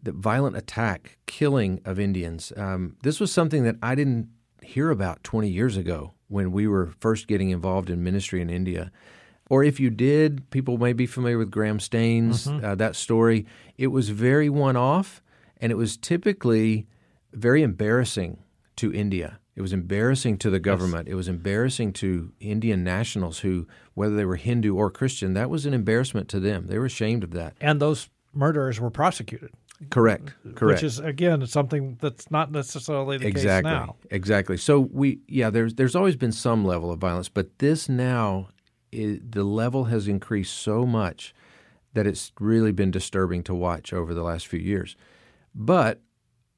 the 0.00 0.12
violent 0.12 0.56
attack, 0.56 1.18
killing 1.26 1.80
of 1.84 1.98
Indians. 1.98 2.52
Um, 2.56 2.96
this 3.02 3.18
was 3.18 3.32
something 3.32 3.64
that 3.64 3.76
I 3.82 3.96
didn't 3.96 4.28
hear 4.62 4.90
about 4.90 5.24
20 5.24 5.48
years 5.48 5.76
ago 5.76 6.12
when 6.28 6.52
we 6.52 6.68
were 6.68 6.92
first 7.00 7.26
getting 7.26 7.50
involved 7.50 7.90
in 7.90 8.04
ministry 8.04 8.40
in 8.40 8.48
India. 8.48 8.92
Or 9.50 9.64
if 9.64 9.80
you 9.80 9.90
did, 9.90 10.48
people 10.50 10.78
may 10.78 10.92
be 10.92 11.06
familiar 11.06 11.38
with 11.38 11.50
Graham 11.50 11.80
Staines, 11.80 12.46
uh, 12.46 12.74
that 12.76 12.94
story. 12.94 13.46
It 13.76 13.88
was 13.88 14.10
very 14.10 14.48
one 14.50 14.76
off, 14.76 15.22
and 15.60 15.72
it 15.72 15.76
was 15.76 15.96
typically 15.96 16.86
very 17.32 17.62
embarrassing 17.62 18.38
to 18.76 18.92
India. 18.92 19.40
It 19.58 19.62
was 19.62 19.72
embarrassing 19.72 20.38
to 20.38 20.50
the 20.50 20.60
government. 20.60 21.08
It 21.08 21.16
was 21.16 21.26
embarrassing 21.26 21.92
to 21.94 22.30
Indian 22.38 22.84
nationals 22.84 23.40
who, 23.40 23.66
whether 23.94 24.14
they 24.14 24.24
were 24.24 24.36
Hindu 24.36 24.76
or 24.76 24.88
Christian, 24.88 25.34
that 25.34 25.50
was 25.50 25.66
an 25.66 25.74
embarrassment 25.74 26.28
to 26.28 26.38
them. 26.38 26.68
They 26.68 26.78
were 26.78 26.84
ashamed 26.84 27.24
of 27.24 27.32
that. 27.32 27.56
And 27.60 27.82
those 27.82 28.08
murderers 28.32 28.78
were 28.78 28.88
prosecuted, 28.88 29.50
Correct. 29.90 30.32
Correct. 30.54 30.76
which 30.76 30.84
is 30.84 31.00
again 31.00 31.44
something 31.48 31.98
that's 32.00 32.30
not 32.30 32.52
necessarily 32.52 33.18
the 33.18 33.26
exactly. 33.26 33.68
case 33.68 33.76
now. 33.76 33.96
Exactly. 34.10 34.16
Exactly. 34.16 34.56
So 34.58 34.78
we, 34.78 35.18
yeah, 35.26 35.50
there's 35.50 35.74
there's 35.74 35.96
always 35.96 36.14
been 36.14 36.30
some 36.30 36.64
level 36.64 36.92
of 36.92 37.00
violence, 37.00 37.28
but 37.28 37.58
this 37.58 37.88
now, 37.88 38.50
is, 38.92 39.18
the 39.28 39.42
level 39.42 39.86
has 39.86 40.06
increased 40.06 40.56
so 40.56 40.86
much 40.86 41.34
that 41.94 42.06
it's 42.06 42.30
really 42.38 42.70
been 42.70 42.92
disturbing 42.92 43.42
to 43.42 43.56
watch 43.56 43.92
over 43.92 44.14
the 44.14 44.22
last 44.22 44.46
few 44.46 44.60
years. 44.60 44.94
But 45.52 46.00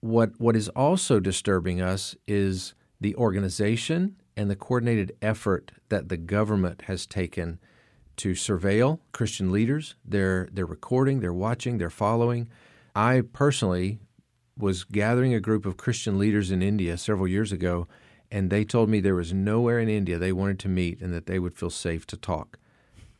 what 0.00 0.38
what 0.38 0.54
is 0.54 0.68
also 0.68 1.18
disturbing 1.18 1.80
us 1.80 2.14
is 2.26 2.74
the 3.00 3.14
organization 3.16 4.16
and 4.36 4.50
the 4.50 4.56
coordinated 4.56 5.12
effort 5.22 5.72
that 5.88 6.08
the 6.08 6.16
government 6.16 6.82
has 6.82 7.06
taken 7.06 7.58
to 8.16 8.32
surveil 8.32 8.98
Christian 9.12 9.50
leaders. 9.50 9.94
They're 10.04 10.48
they're 10.52 10.66
recording, 10.66 11.20
they're 11.20 11.32
watching, 11.32 11.78
they're 11.78 11.90
following. 11.90 12.48
I 12.94 13.22
personally 13.32 13.98
was 14.58 14.84
gathering 14.84 15.32
a 15.32 15.40
group 15.40 15.64
of 15.64 15.76
Christian 15.78 16.18
leaders 16.18 16.50
in 16.50 16.60
India 16.62 16.98
several 16.98 17.26
years 17.26 17.50
ago, 17.52 17.88
and 18.30 18.50
they 18.50 18.64
told 18.64 18.90
me 18.90 19.00
there 19.00 19.14
was 19.14 19.32
nowhere 19.32 19.78
in 19.78 19.88
India 19.88 20.18
they 20.18 20.32
wanted 20.32 20.58
to 20.60 20.68
meet 20.68 21.00
and 21.00 21.12
that 21.14 21.26
they 21.26 21.38
would 21.38 21.56
feel 21.56 21.70
safe 21.70 22.06
to 22.08 22.16
talk. 22.16 22.58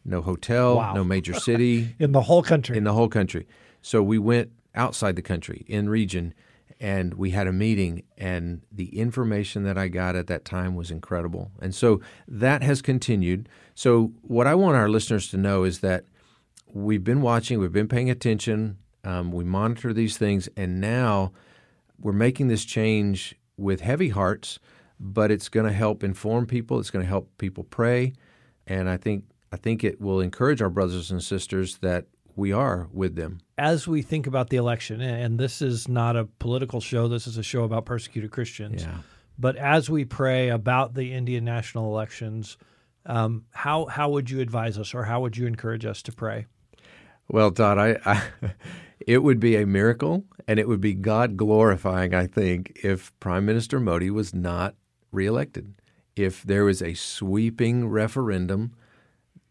No 0.05 0.21
hotel, 0.21 0.77
Wow. 0.77 0.95
no 0.95 1.05
major 1.05 1.33
city, 1.49 1.95
In 1.99 2.13
the 2.13 2.23
whole 2.23 2.43
country. 2.43 2.77
in 2.77 2.85
the 2.85 2.93
whole 2.93 3.09
country. 3.09 3.47
So 3.81 4.03
we 4.03 4.19
went 4.19 4.51
outside 4.75 5.17
the 5.17 5.23
country, 5.23 5.65
in 5.67 5.89
region, 5.89 6.35
and 6.81 7.15
we 7.15 7.31
had 7.31 7.47
a 7.47 7.53
meeting. 7.53 8.03
And 8.17 8.63
the 8.73 8.99
information 8.99 9.65
that 9.65 9.77
I 9.77 9.89
got 9.89 10.17
at 10.17 10.27
that 10.29 10.45
time 10.45 10.75
was 10.75 10.91
incredible. 10.91 11.51
And 11.61 11.75
so 11.75 12.01
that 12.27 12.63
has 12.63 12.81
continued. 12.81 13.49
So 13.75 14.13
what 14.23 14.47
I 14.47 14.55
want 14.55 14.77
our 14.77 14.89
listeners 14.89 15.29
to 15.31 15.37
know 15.37 15.65
is 15.65 15.81
that 15.81 16.05
we've 16.73 17.05
been 17.05 17.21
watching, 17.21 17.59
we've 17.59 17.73
been 17.73 17.89
paying 17.89 18.11
attention, 18.11 18.79
um, 19.05 19.31
we 19.31 19.45
monitor 19.45 19.93
these 19.93 20.17
things, 20.17 20.49
and 20.57 20.81
now 20.81 21.33
we're 21.99 22.13
making 22.13 22.49
this 22.49 22.65
change 22.65 23.35
with 23.57 23.83
heavy 23.83 24.09
hearts. 24.09 24.59
But 25.03 25.31
it's 25.31 25.49
going 25.49 25.65
to 25.65 25.73
help 25.73 26.05
inform 26.05 26.47
people. 26.47 26.79
It's 26.79 26.91
going 26.91 27.03
to 27.03 27.09
help 27.09 27.31
people 27.39 27.65
pray, 27.65 28.13
and 28.67 28.87
I 28.87 28.99
think 28.99 29.25
I 29.51 29.57
think 29.57 29.83
it 29.83 29.99
will 29.99 30.21
encourage 30.21 30.61
our 30.61 30.69
brothers 30.69 31.11
and 31.11 31.23
sisters 31.23 31.79
that 31.79 32.05
we 32.37 32.53
are 32.53 32.89
with 32.93 33.17
them. 33.17 33.41
as 33.59 33.87
we 33.87 34.03
think 34.03 34.27
about 34.27 34.51
the 34.51 34.57
election, 34.57 35.01
and 35.01 35.39
this 35.39 35.61
is 35.61 35.89
not 35.89 36.17
a 36.17 36.25
political 36.25 36.81
show, 36.81 37.09
this 37.09 37.27
is 37.27 37.37
a 37.37 37.43
show 37.43 37.65
about 37.65 37.85
persecuted 37.85 38.31
Christians. 38.31 38.83
Yeah. 38.83 38.99
But 39.39 39.57
as 39.57 39.89
we 39.89 40.05
pray 40.05 40.49
about 40.49 40.95
the 40.95 41.13
Indian 41.13 41.45
national 41.45 41.87
elections, 41.87 42.59
um, 43.07 43.45
how 43.53 43.87
how 43.87 44.11
would 44.11 44.31
you 44.31 44.41
advise 44.41 44.79
us, 44.79 44.95
or 44.95 45.05
how 45.05 45.21
would 45.21 45.37
you 45.37 45.47
encourage 45.47 45.87
us 45.87 46.03
to 46.03 46.13
pray? 46.13 46.47
Well, 47.29 47.51
Todd, 47.51 47.79
I, 47.79 47.99
I 48.05 48.23
it 49.07 49.19
would 49.19 49.41
be 49.41 49.57
a 49.57 49.67
miracle 49.67 50.25
and 50.47 50.59
it 50.59 50.69
would 50.69 50.81
be 50.81 50.95
God 50.95 51.37
glorifying, 51.37 52.15
I 52.15 52.27
think, 52.27 52.81
if 52.83 53.19
Prime 53.21 53.47
Minister 53.47 53.81
Modi 53.81 54.11
was 54.11 54.35
not 54.35 54.75
reelected. 55.13 55.75
If 56.17 56.43
there 56.43 56.65
was 56.65 56.83
a 56.83 56.95
sweeping 56.95 57.89
referendum 57.89 58.75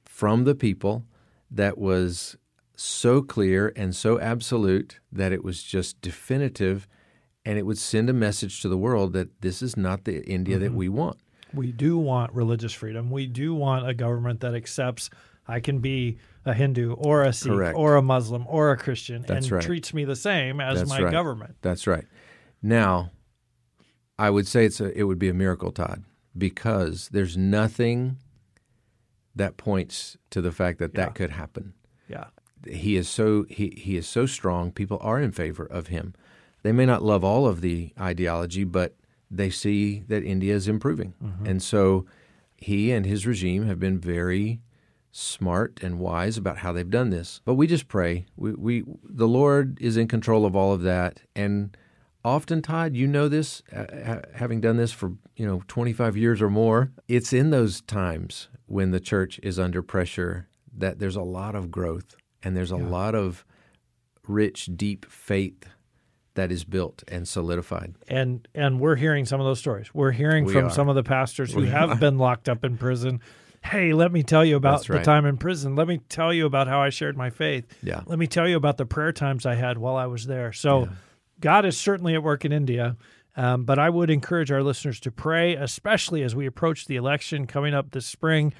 from 0.06 0.44
the 0.44 0.56
people 0.56 1.06
that 1.50 1.78
was 1.78 2.38
so 2.80 3.22
clear 3.22 3.74
and 3.76 3.96
so 3.96 4.20
absolute 4.20 5.00
that 5.12 5.32
it 5.32 5.44
was 5.44 5.63
just 5.63 6.00
definitive 6.02 6.88
and 7.46 7.58
it 7.58 7.65
would 7.65 7.78
send 7.78 8.10
a 8.10 8.13
message 8.13 8.62
to 8.62 8.70
the 8.70 8.78
world 8.78 9.13
that 9.13 9.42
this 9.42 9.62
is 9.62 9.76
not 9.76 10.06
the 10.06 10.24
India 10.26 10.58
that 10.58 10.68
mm-hmm. 10.68 10.76
we 10.76 10.89
want. 10.89 11.18
We 11.54 11.72
do 11.72 11.98
want 11.98 12.34
religious 12.34 12.74
freedom. 12.74 13.10
We 13.10 13.26
do 13.26 13.54
want 13.54 13.88
a 13.88 13.94
government 13.94 14.42
that 14.42 14.54
accepts 14.54 15.10
I 15.48 15.60
can 15.60 15.80
be 15.80 16.20
a 16.46 16.54
Hindu 16.54 16.94
or 16.94 17.24
a 17.24 17.34
Sikh 17.34 17.52
Correct. 17.52 17.76
or 17.78 17.96
a 17.96 18.02
Muslim 18.02 18.46
or 18.48 18.72
a 18.72 18.78
Christian 18.78 19.24
That's 19.28 19.48
and 19.48 19.54
right. 19.54 19.63
treats 19.63 19.94
me 19.94 20.06
the 20.06 20.15
same 20.15 20.62
as 20.62 20.80
That's 20.80 20.89
my 20.89 21.02
right. 21.02 21.12
government. 21.12 21.56
That's 21.62 21.88
right. 21.88 22.06
Now, 22.62 23.12
I 24.18 24.30
would 24.30 24.48
say 24.48 24.65
it's 24.65 24.80
a, 24.80 24.98
it 24.98 25.04
would 25.04 25.20
be 25.20 25.30
a 25.30 25.34
miracle, 25.34 25.72
Todd, 25.72 26.04
because 26.38 27.10
there's 27.12 27.36
nothing 27.36 28.18
that 29.36 29.58
points 29.58 30.18
to 30.30 30.42
the 30.42 30.52
fact 30.52 30.80
that 30.80 30.92
Yeah. 30.94 31.06
that 31.06 31.15
could 31.15 31.32
happen. 31.32 31.74
Yeah. 32.08 32.26
He 32.69 32.95
is 32.95 33.10
so 33.10 33.45
he, 33.49 33.73
he 33.77 33.97
is 33.97 34.08
so 34.08 34.25
strong. 34.25 34.71
People 34.71 34.97
are 35.01 35.19
in 35.19 35.32
favor 35.32 35.65
of 35.65 35.88
him. 35.88 36.13
They 36.63 36.71
may 36.71 36.86
not 36.86 37.03
love 37.03 37.23
all 37.23 37.47
of 37.47 37.62
the 37.62 37.93
ideology, 37.99 38.63
but 38.63 38.95
they 39.32 39.49
see 39.49 40.03
that 40.08 40.23
India 40.23 40.53
is 40.53 40.67
improving, 40.67 41.13
and 41.45 41.62
so 41.62 42.05
he 42.58 42.91
and 42.91 43.05
his 43.05 43.25
regime 43.25 43.65
have 43.67 43.79
been 43.79 43.99
very 43.99 44.60
smart 45.12 45.79
and 45.82 45.99
wise 45.99 46.38
about 46.38 46.58
how 46.58 46.71
they've 46.71 46.89
done 46.89 47.10
this. 47.10 47.41
But 47.45 47.55
we 47.55 47.67
just 47.67 47.88
pray. 47.88 48.25
We, 48.36 48.53
we 48.53 48.84
the 49.03 49.27
Lord 49.27 49.77
is 49.82 49.97
in 49.97 50.08
control 50.08 50.45
of 50.45 50.55
all 50.55 50.73
of 50.73 50.82
that, 50.82 51.21
and 51.36 51.75
often, 52.23 52.62
Todd, 52.62 52.95
you 52.95 53.08
know 53.08 53.27
this, 53.27 53.62
uh, 53.73 54.21
having 54.36 54.62
done 54.62 54.77
this 54.77 54.91
for 54.91 55.13
you 55.36 55.45
know 55.45 55.63
25 55.67 56.17
years 56.17 56.41
or 56.41 56.49
more. 56.49 56.91
It's 57.08 57.34
in 57.34 57.49
those 57.49 57.82
times 57.82 58.49
when 58.65 58.91
the 58.91 58.99
church 58.99 59.39
is 59.41 59.58
under 59.60 59.82
pressure 59.82 60.47
that 60.75 60.99
there's 60.99 61.15
a 61.15 61.21
lot 61.21 61.55
of 61.55 61.71
growth 61.71 62.15
and 62.43 62.56
there's 62.56 62.71
a 62.71 62.78
lot 62.78 63.15
of 63.15 63.45
rich, 64.28 64.69
deep 64.75 65.06
faith 65.10 65.65
that 66.36 66.52
is 66.52 66.63
built 66.63 67.04
and 67.08 67.28
solidified. 67.28 67.95
and 68.08 68.47
and 68.56 68.80
we're 68.80 68.95
hearing 68.95 69.25
some 69.25 69.39
of 69.41 69.45
those 69.45 69.60
stories. 69.60 69.93
We're 69.93 70.12
hearing 70.12 70.45
We 70.45 70.54
from 70.54 70.65
are. 70.65 70.69
some 70.69 70.88
of 70.88 70.95
the 70.95 71.04
pastors 71.04 71.52
who 71.54 71.63
have 71.63 71.99
been 71.99 72.17
locked 72.17 72.47
up 72.47 72.63
in 72.63 72.78
prison. 72.78 73.19
Hey, 73.62 73.91
let 73.91 74.13
me 74.13 74.23
tell 74.23 74.45
you 74.45 74.56
about 74.56 74.86
the 74.86 74.99
time 74.99 75.25
in 75.25 75.36
prison. 75.38 75.75
Let 75.75 75.88
me 75.88 75.99
tell 76.08 76.34
you 76.34 76.45
about 76.45 76.67
how 76.69 76.82
I 76.82 76.91
shared 76.91 77.17
my 77.17 77.30
faith. 77.30 77.65
Yeah. 77.84 78.04
Let 78.06 78.17
me 78.17 78.25
tell 78.25 78.47
you 78.47 78.56
about 78.56 78.78
the 78.78 78.86
prayer 78.86 79.12
times 79.12 79.45
I 79.45 79.56
had 79.56 79.78
while 79.78 79.97
I 79.97 80.06
was 80.06 80.28
there. 80.28 80.54
So, 80.54 80.88
God 81.41 81.65
is 81.65 81.78
certainly 81.78 82.13
at 82.13 82.23
work 82.23 82.45
in 82.45 82.54
India. 82.54 82.95
Um, 83.36 83.63
but 83.65 83.78
I 83.80 83.89
would 83.89 84.10
encourage 84.10 84.52
our 84.52 84.63
listeners 84.63 84.99
to 85.02 85.12
pray, 85.12 85.56
especially 85.56 86.23
as 86.23 86.36
we 86.36 86.45
approach 86.45 86.86
the 86.86 86.95
election 86.95 87.47
coming 87.47 87.73
up 87.73 87.91
this 87.91 88.06
spring. 88.06 88.54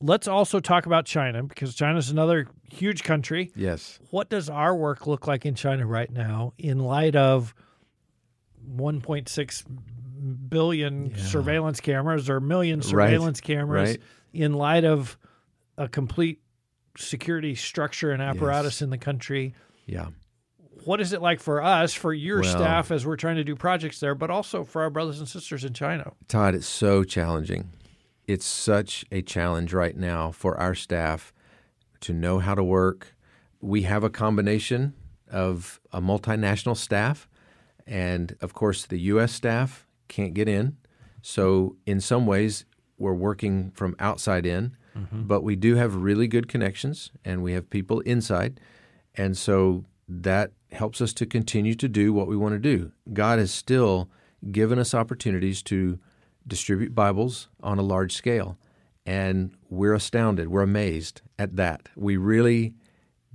Let's 0.00 0.28
also 0.28 0.60
talk 0.60 0.84
about 0.86 1.06
China 1.06 1.42
because 1.42 1.74
China 1.74 1.98
is 1.98 2.10
another 2.10 2.48
huge 2.70 3.02
country 3.02 3.50
Yes. 3.54 3.98
what 4.10 4.28
does 4.28 4.50
our 4.50 4.74
work 4.74 5.06
look 5.06 5.26
like 5.26 5.46
in 5.46 5.54
China 5.54 5.86
right 5.86 6.10
now 6.10 6.52
in 6.58 6.80
light 6.80 7.16
of 7.16 7.54
1.6 8.76 9.64
billion 10.48 11.16
surveillance 11.16 11.80
cameras 11.80 12.28
or 12.28 12.40
million 12.40 12.82
surveillance 12.82 13.40
cameras 13.40 13.90
right. 13.90 14.00
in 14.32 14.54
light 14.54 14.84
of 14.84 15.16
a 15.78 15.88
complete 15.88 16.40
security 16.98 17.54
structure 17.54 18.10
and 18.10 18.20
apparatus 18.22 18.76
Yes. 18.76 18.82
in 18.82 18.90
the 18.90 18.98
country? 18.98 19.54
Yeah. 19.86 20.08
What 20.84 21.00
is 21.00 21.12
it 21.12 21.20
like 21.22 21.40
for 21.40 21.62
us, 21.62 21.94
for 21.94 22.12
your 22.12 22.40
Well- 22.42 22.50
staff 22.50 22.90
as 22.90 23.06
we're 23.06 23.16
trying 23.16 23.36
to 23.36 23.44
do 23.44 23.54
projects 23.56 24.00
there, 24.00 24.14
but 24.14 24.30
also 24.30 24.64
for 24.64 24.82
our 24.82 24.90
brothers 24.90 25.18
and 25.20 25.28
sisters 25.28 25.64
in 25.64 25.72
China? 25.72 26.12
Todd, 26.28 26.54
it's 26.54 26.66
so 26.66 27.04
challenging. 27.04 27.70
It's 28.26 28.46
such 28.46 29.04
a 29.12 29.22
challenge 29.22 29.72
right 29.72 29.96
now 29.96 30.32
for 30.32 30.58
our 30.58 30.74
staff 30.74 31.32
to 32.00 32.12
know 32.12 32.38
how 32.38 32.54
to 32.54 32.64
work. 32.64 33.14
We 33.60 33.82
have 33.82 34.04
a 34.04 34.10
combination 34.10 34.94
of 35.30 35.80
a 35.92 36.00
multinational 36.00 36.76
staff, 36.76 37.28
and 37.86 38.36
of 38.40 38.52
course, 38.52 38.86
the 38.86 38.98
U.S. 38.98 39.32
staff 39.32 39.86
can't 40.08 40.34
get 40.34 40.48
in. 40.48 40.76
So, 41.22 41.76
in 41.86 42.00
some 42.00 42.26
ways, 42.26 42.64
we're 42.98 43.14
working 43.14 43.70
from 43.72 43.96
outside 43.98 44.46
in, 44.46 44.76
mm-hmm. 44.96 45.22
but 45.24 45.42
we 45.42 45.56
do 45.56 45.74
have 45.76 45.94
really 45.96 46.28
good 46.28 46.48
connections, 46.48 47.10
and 47.24 47.42
we 47.42 47.52
have 47.52 47.70
people 47.70 48.00
inside. 48.00 48.60
And 49.14 49.36
so 49.36 49.84
that 50.08 50.52
helps 50.72 51.00
us 51.00 51.12
to 51.14 51.26
continue 51.26 51.74
to 51.74 51.88
do 51.88 52.12
what 52.12 52.28
we 52.28 52.36
want 52.36 52.54
to 52.54 52.58
do. 52.58 52.92
God 53.12 53.38
has 53.38 53.50
still 53.50 54.08
given 54.50 54.78
us 54.78 54.94
opportunities 54.94 55.62
to 55.64 55.98
distribute 56.46 56.94
Bibles 56.94 57.48
on 57.62 57.78
a 57.78 57.82
large 57.82 58.12
scale. 58.12 58.58
And 59.04 59.54
we're 59.68 59.94
astounded, 59.94 60.48
we're 60.48 60.62
amazed 60.62 61.22
at 61.38 61.56
that. 61.56 61.88
We 61.94 62.16
really 62.16 62.74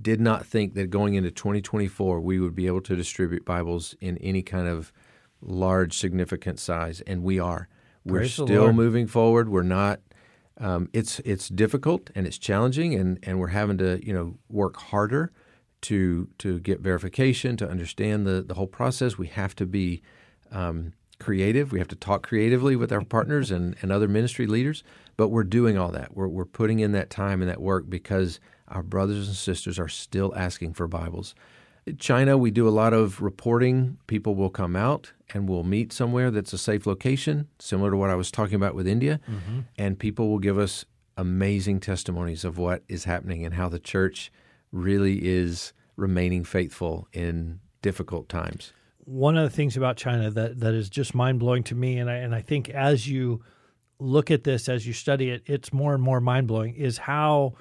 did 0.00 0.20
not 0.20 0.44
think 0.44 0.74
that 0.74 0.90
going 0.90 1.14
into 1.14 1.30
2024 1.30 2.20
we 2.20 2.40
would 2.40 2.54
be 2.54 2.66
able 2.66 2.80
to 2.82 2.96
distribute 2.96 3.44
Bibles 3.44 3.94
in 4.00 4.18
any 4.18 4.42
kind 4.42 4.66
of 4.66 4.92
large, 5.40 5.96
significant 5.96 6.58
size, 6.58 7.00
and 7.02 7.22
we 7.22 7.38
are. 7.38 7.68
We're 8.04 8.20
Praise 8.20 8.34
still 8.34 8.72
moving 8.72 9.06
forward. 9.06 9.48
We're 9.48 9.62
not. 9.62 10.00
Um, 10.58 10.88
it's 10.92 11.18
it's 11.20 11.48
difficult 11.48 12.10
and 12.14 12.26
it's 12.26 12.38
challenging, 12.38 12.94
and, 12.94 13.18
and 13.22 13.38
we're 13.38 13.48
having 13.48 13.78
to 13.78 14.04
you 14.04 14.12
know 14.12 14.36
work 14.48 14.76
harder 14.76 15.32
to 15.82 16.28
to 16.38 16.60
get 16.60 16.80
verification 16.80 17.56
to 17.58 17.68
understand 17.68 18.26
the 18.26 18.42
the 18.42 18.54
whole 18.54 18.66
process. 18.66 19.18
We 19.18 19.28
have 19.28 19.54
to 19.56 19.66
be 19.66 20.02
um, 20.50 20.92
creative. 21.22 21.72
We 21.72 21.78
have 21.78 21.88
to 21.88 21.96
talk 21.96 22.26
creatively 22.26 22.76
with 22.76 22.92
our 22.92 23.04
partners 23.04 23.50
and, 23.50 23.76
and 23.80 23.90
other 23.90 24.08
ministry 24.08 24.46
leaders. 24.46 24.82
But 25.16 25.28
we're 25.28 25.44
doing 25.44 25.78
all 25.78 25.90
that. 25.92 26.16
We're 26.16 26.28
we're 26.28 26.44
putting 26.44 26.80
in 26.80 26.92
that 26.92 27.10
time 27.10 27.42
and 27.42 27.50
that 27.50 27.60
work 27.60 27.88
because 27.88 28.40
our 28.68 28.82
brothers 28.82 29.28
and 29.28 29.36
sisters 29.36 29.78
are 29.78 29.88
still 29.88 30.32
asking 30.34 30.74
for 30.74 30.88
Bibles. 30.88 31.34
China, 31.98 32.38
we 32.38 32.50
do 32.50 32.68
a 32.68 32.70
lot 32.70 32.92
of 32.92 33.20
reporting. 33.20 33.98
People 34.06 34.34
will 34.34 34.50
come 34.50 34.76
out 34.76 35.12
and 35.34 35.48
we'll 35.48 35.64
meet 35.64 35.92
somewhere 35.92 36.30
that's 36.30 36.52
a 36.52 36.58
safe 36.58 36.86
location, 36.86 37.48
similar 37.58 37.90
to 37.90 37.96
what 37.96 38.10
I 38.10 38.14
was 38.14 38.30
talking 38.30 38.54
about 38.54 38.74
with 38.74 38.86
India, 38.86 39.20
mm-hmm. 39.28 39.60
and 39.76 39.98
people 39.98 40.28
will 40.28 40.38
give 40.38 40.58
us 40.58 40.84
amazing 41.16 41.80
testimonies 41.80 42.44
of 42.44 42.56
what 42.56 42.82
is 42.88 43.04
happening 43.04 43.44
and 43.44 43.54
how 43.54 43.68
the 43.68 43.78
church 43.78 44.30
really 44.70 45.26
is 45.26 45.72
remaining 45.96 46.44
faithful 46.44 47.08
in 47.12 47.60
difficult 47.82 48.28
times. 48.28 48.72
One 49.04 49.36
of 49.36 49.44
the 49.50 49.54
things 49.54 49.76
about 49.76 49.96
China 49.96 50.30
that, 50.30 50.60
that 50.60 50.74
is 50.74 50.88
just 50.88 51.14
mind 51.14 51.38
blowing 51.40 51.62
to 51.64 51.74
me, 51.74 51.98
and 51.98 52.08
I 52.10 52.14
and 52.16 52.34
I 52.34 52.42
think 52.42 52.68
as 52.70 53.08
you 53.08 53.42
look 53.98 54.30
at 54.30 54.44
this, 54.44 54.68
as 54.68 54.86
you 54.86 54.92
study 54.92 55.30
it, 55.30 55.42
it's 55.46 55.72
more 55.72 55.94
and 55.94 56.02
more 56.02 56.20
mind 56.20 56.46
blowing. 56.48 56.74
Is 56.74 56.98
how 56.98 57.54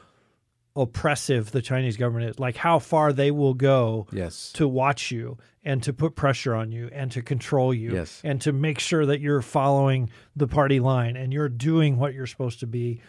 oppressive 0.76 1.52
the 1.52 1.62
Chinese 1.62 1.98
government 1.98 2.30
is, 2.30 2.40
like 2.40 2.56
how 2.56 2.80
far 2.80 3.12
they 3.12 3.30
will 3.32 3.54
go 3.54 4.08
Yes. 4.14 4.52
to 4.54 4.68
watch 4.68 5.12
you 5.12 5.38
and 5.64 5.84
to 5.84 5.92
put 5.92 6.16
pressure 6.16 6.56
on 6.56 6.72
you 6.72 6.90
and 6.94 7.12
to 7.12 7.22
control 7.22 7.74
you 7.74 7.92
Yes. 7.94 8.22
and 8.24 8.40
to 8.42 8.54
make 8.54 8.80
sure 8.80 9.06
that 9.06 9.20
you're 9.20 9.42
following 9.42 10.10
the 10.36 10.48
party 10.48 10.80
line 10.80 11.18
and 11.18 11.34
you're 11.34 11.50
doing 11.50 11.98
what 11.98 12.14
you're 12.14 12.26
supposed 12.26 12.62
to 12.62 12.68
be. 12.68 13.02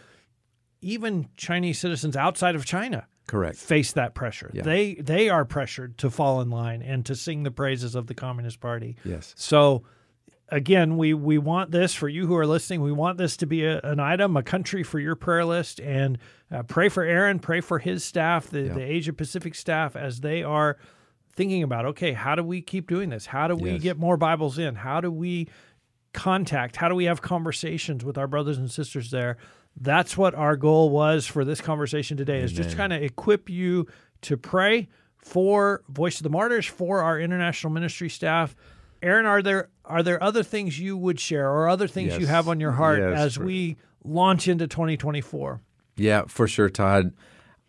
Even 0.81 1.29
Chinese 1.37 1.79
citizens 1.79 2.17
outside 2.17 2.55
of 2.55 2.65
China 2.65 3.07
Correct. 3.27 3.57
face 3.57 3.91
that 3.93 4.13
pressure. 4.13 4.51
Yeah. 4.53 4.63
They 4.63 4.95
they 4.95 5.29
are 5.29 5.45
pressured 5.45 5.97
to 5.99 6.09
fall 6.09 6.41
in 6.41 6.49
line 6.49 6.81
and 6.81 7.05
to 7.05 7.15
sing 7.15 7.43
the 7.43 7.51
praises 7.51 7.95
of 7.95 8.07
the 8.07 8.13
Communist 8.13 8.59
Party. 8.59 8.97
Yes. 9.05 9.33
So 9.37 9.83
again, 10.49 10.97
we 10.97 11.13
we 11.13 11.37
want 11.37 11.71
this 11.71 11.93
for 11.93 12.07
you 12.09 12.27
who 12.27 12.35
are 12.35 12.45
listening. 12.45 12.81
We 12.81 12.91
want 12.91 13.17
this 13.17 13.37
to 13.37 13.45
be 13.45 13.65
a, 13.65 13.79
an 13.81 13.99
item, 13.99 14.35
a 14.37 14.43
country 14.43 14.83
for 14.83 14.99
your 14.99 15.15
prayer 15.15 15.45
list, 15.45 15.79
and 15.79 16.17
uh, 16.51 16.63
pray 16.63 16.89
for 16.89 17.03
Aaron, 17.03 17.39
pray 17.39 17.61
for 17.61 17.79
his 17.79 18.03
staff, 18.03 18.47
the, 18.49 18.63
the 18.63 18.81
Asia 18.83 19.13
Pacific 19.13 19.55
staff, 19.55 19.95
as 19.95 20.19
they 20.19 20.43
are 20.43 20.77
thinking 21.35 21.63
about 21.63 21.85
okay, 21.85 22.11
how 22.13 22.35
do 22.35 22.43
we 22.43 22.61
keep 22.61 22.87
doing 22.87 23.09
this? 23.09 23.25
How 23.27 23.47
do 23.47 23.55
we 23.55 23.71
Yes. 23.71 23.81
get 23.81 23.97
more 23.97 24.17
Bibles 24.17 24.59
in? 24.59 24.75
How 24.75 25.01
do 25.01 25.09
we 25.09 25.47
contact? 26.13 26.75
How 26.75 26.89
do 26.89 26.95
we 26.95 27.05
have 27.05 27.21
conversations 27.21 28.03
with 28.05 28.17
our 28.17 28.27
brothers 28.27 28.57
and 28.57 28.69
sisters 28.69 29.09
there? 29.11 29.37
That's 29.79 30.17
what 30.17 30.35
our 30.35 30.55
goal 30.55 30.89
was 30.89 31.25
for 31.25 31.43
this 31.43 31.59
conversation 31.61 32.15
today 32.15 32.39
is 32.41 32.51
just 32.53 32.77
kind 32.77 32.93
of 32.93 33.01
equip 33.01 33.49
you 33.49 33.87
to 34.21 34.37
pray 34.37 34.87
for 35.17 35.83
Voice 35.89 36.17
of 36.17 36.23
the 36.23 36.29
Martyrs, 36.29 36.65
for 36.65 37.01
our 37.01 37.19
international 37.19 37.71
ministry 37.73 38.09
staff. 38.09 38.55
Aaron, 39.01 39.25
are 39.25 39.41
there 39.41 39.69
are 39.85 40.03
there 40.03 40.21
other 40.21 40.43
things 40.43 40.79
you 40.79 40.95
would 40.95 41.19
share 41.19 41.49
or 41.49 41.67
other 41.67 41.87
things 41.87 42.17
you 42.17 42.27
have 42.27 42.47
on 42.47 42.59
your 42.59 42.71
heart 42.73 42.99
Yes, 42.99 43.19
as 43.19 43.35
for- 43.35 43.45
we 43.45 43.77
launch 44.03 44.47
into 44.47 44.67
2024? 44.67 45.61
Yeah, 45.97 46.23
for 46.27 46.47
sure, 46.47 46.69
Todd. 46.69 47.13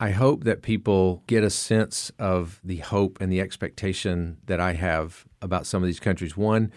I 0.01 0.11
hope 0.11 0.45
that 0.45 0.63
people 0.63 1.23
get 1.27 1.43
a 1.45 1.51
sense 1.51 2.11
of 2.19 2.61
the 2.65 2.79
hope 2.79 3.19
and 3.21 3.33
the 3.33 3.41
expectation 3.41 4.39
that 4.47 4.61
I 4.61 4.75
have 4.75 5.25
about 5.41 5.67
some 5.67 5.83
of 5.83 5.87
these 5.87 6.01
countries. 6.01 6.37
One, 6.37 6.73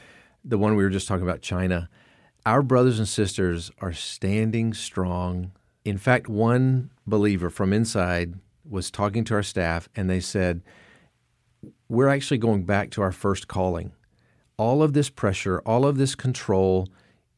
the 0.45 0.57
one 0.57 0.75
we 0.75 0.83
were 0.83 0.89
just 0.89 1.07
talking 1.07 1.23
about, 1.23 1.41
China. 1.41 1.89
Our 2.47 2.61
brothers 2.61 2.97
and 2.97 3.09
sisters 3.09 3.71
are 3.79 3.91
standing 3.91 4.73
strong. 4.73 5.51
In 5.83 5.97
fact, 5.97 6.29
one 6.29 6.91
believer 7.05 7.49
from 7.49 7.73
inside 7.73 8.35
was 8.63 8.89
talking 8.89 9.25
to 9.25 9.33
our 9.33 9.43
staff, 9.43 9.89
and 9.97 10.09
they 10.09 10.21
said, 10.21 10.61
We're 11.89 12.07
actually 12.07 12.37
going 12.37 12.63
back 12.63 12.89
to 12.91 13.01
our 13.01 13.11
first 13.11 13.49
calling. 13.49 13.91
All 14.55 14.81
of 14.81 14.93
this 14.93 15.09
pressure, 15.09 15.59
all 15.65 15.85
of 15.85 15.97
this 15.97 16.15
control, 16.15 16.87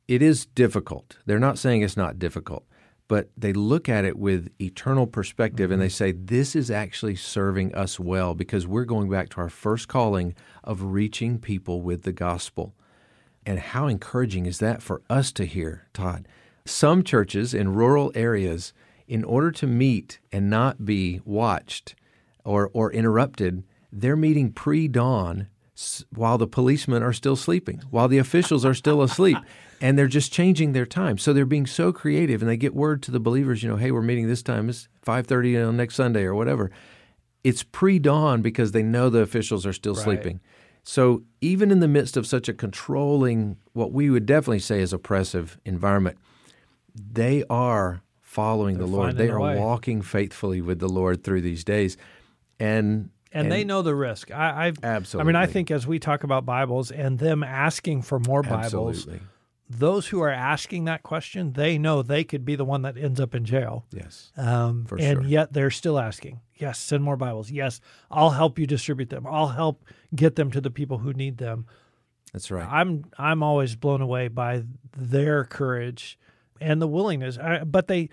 it 0.08 0.22
is 0.22 0.45
difficult. 0.45 1.17
They're 1.26 1.39
not 1.39 1.58
saying 1.58 1.82
it's 1.82 1.98
not 1.98 2.19
difficult, 2.19 2.67
but 3.08 3.32
they 3.36 3.52
look 3.52 3.89
at 3.89 4.06
it 4.06 4.15
with 4.15 4.52
eternal 4.62 5.08
perspective 5.08 5.72
and 5.72 5.82
they 5.82 5.88
mm-hmm. 5.88 5.91
say, 5.91 6.12
This 6.12 6.56
is 6.56 6.69
actually 6.69 7.15
serving 7.15 7.74
us 7.74 8.00
well 8.00 8.36
because 8.36 8.67
we're 8.67 8.86
going 8.86 9.10
back 9.10 9.30
to 9.30 9.41
our 9.41 9.50
first 9.50 9.88
calling 9.88 10.36
of 10.63 10.84
reaching 10.84 11.39
people 11.39 11.82
with 11.82 12.04
the 12.04 12.13
gospel. 12.13 12.76
And 13.45 13.60
how 13.60 13.88
encouraging 13.88 14.45
is 14.45 14.60
that 14.60 14.82
for 14.82 15.02
us 15.10 15.32
to 15.34 15.45
hear, 15.45 15.88
Todd? 15.93 16.28
Some 16.65 17.04
churches 17.04 17.54
in 17.54 17.73
rural 17.73 18.12
areas, 18.13 18.73
in 19.08 19.23
order 19.23 19.52
to 19.52 19.67
meet 19.67 20.19
and 20.32 20.49
not 20.49 20.86
be 20.86 21.21
watched 21.25 21.95
or, 22.43 22.69
or 22.73 22.91
interrupted, 22.91 23.63
they're 23.91 24.15
meeting 24.15 24.52
pre 24.52 24.88
dawn 24.88 25.47
while 26.13 26.38
the 26.38 26.47
policemen 26.47 27.02
are 27.02 27.13
still 27.13 27.36
sleeping, 27.36 27.82
while 27.89 28.08
the 28.08 28.17
officials 28.17 28.65
are 28.65 28.73
still 28.73 29.02
asleep. 29.02 29.38
And 29.82 29.97
they're 29.97 30.08
just 30.08 30.34
changing 30.34 30.73
their 30.73 30.86
time. 30.86 31.17
So 31.17 31.32
they're 31.32 31.45
being 31.45 31.65
so 31.65 31.93
creative 31.93 32.41
and 32.41 32.52
they 32.52 32.58
get 32.58 32.75
word 32.75 33.02
to 33.04 33.12
the 33.12 33.19
believers, 33.21 33.63
you 33.63 33.69
know, 33.69 33.78
hey, 33.78 33.91
we're 33.91 34.02
meeting 34.02 34.28
this 34.28 34.43
time. 34.43 34.67
It's 34.67 34.89
5.30 35.06 35.69
on 35.69 35.78
next 35.78 35.95
Sunday 35.95 36.23
or 36.23 36.36
whatever. 36.36 36.69
It's 37.45 37.63
pre-dawn 37.63 38.41
because 38.41 38.73
they 38.73 38.84
know 38.84 39.10
the 39.10 39.21
officials 39.21 39.65
are 39.65 39.71
still 39.71 39.95
sleeping. 39.95 40.41
So 40.84 41.24
even 41.42 41.72
in 41.72 41.80
the 41.80 41.88
midst 41.88 42.18
of 42.18 42.26
such 42.26 42.50
a 42.50 42.54
controlling, 42.54 43.58
what 43.74 43.92
we 43.92 44.10
would 44.10 44.26
definitely 44.26 44.60
say 44.60 44.80
is 44.80 44.94
oppressive 44.94 45.60
environment, 45.65 46.18
they 46.96 47.44
are 47.50 48.02
following 48.22 48.78
the 48.78 48.86
Lord. 48.86 49.18
They 49.18 49.30
are 49.30 49.39
way. 49.39 49.58
walking 49.58 50.02
faithfully 50.02 50.62
with 50.62 50.80
the 50.80 50.88
Lord 50.88 51.24
through 51.24 51.42
these 51.42 51.63
days. 51.63 51.98
And 52.60 53.10
And, 53.32 53.52
they 53.52 53.63
know 53.63 53.82
the 53.82 53.96
risk. 53.96 54.32
I, 54.32 54.68
I've, 54.68 55.15
I 55.15 55.24
mean, 55.24 55.36
I 55.36 55.46
think 55.46 55.72
as 55.72 55.86
we 55.86 56.00
talk 56.00 56.24
about 56.24 56.46
Bibles 56.46 56.92
and 56.92 57.20
them 57.20 57.44
asking 57.44 58.02
for 58.04 58.20
more 58.20 58.42
Bibles, 58.42 58.98
absolutely. 58.98 59.22
Those 59.69 60.08
who 60.08 60.21
are 60.21 60.32
asking 60.32 60.86
that 60.86 61.03
question, 61.03 61.53
they 61.53 61.77
know 61.77 62.01
they 62.01 62.23
could 62.23 62.43
be 62.43 62.55
the 62.55 62.65
one 62.65 62.82
that 62.82 62.97
ends 62.97 63.19
up 63.19 63.36
in 63.36 63.45
jail. 63.45 63.86
Yes. 63.91 64.32
Um, 64.36 64.88
and 64.97 65.21
sure. 65.21 65.23
yet 65.23 65.53
they're 65.53 65.69
still 65.69 65.99
asking, 65.99 66.41
yes, 66.55 66.79
send 66.79 67.03
more 67.03 67.15
Bibles. 67.15 67.51
Yes, 67.51 67.79
I'll 68.10 68.32
help 68.32 68.58
you 68.58 68.65
distribute 68.65 69.10
them. 69.10 69.27
I'll 69.27 69.49
help 69.49 69.86
get 70.15 70.36
them 70.36 70.49
to 70.51 70.62
the 70.62 70.71
people 70.71 70.97
who 70.97 71.13
need 71.13 71.38
them. 71.38 71.67
That's 72.34 72.49
right. 72.51 72.67
I'm 72.67 73.05
I'm 73.17 73.41
always 73.43 73.75
blown 73.75 74.01
away 74.01 74.27
by 74.27 74.63
their 74.95 75.45
courage 75.45 76.17
and 76.62 76.82
the 76.82 76.88
willingness. 76.88 77.38
I, 77.38 77.63
but 77.63 77.88
they 77.88 78.10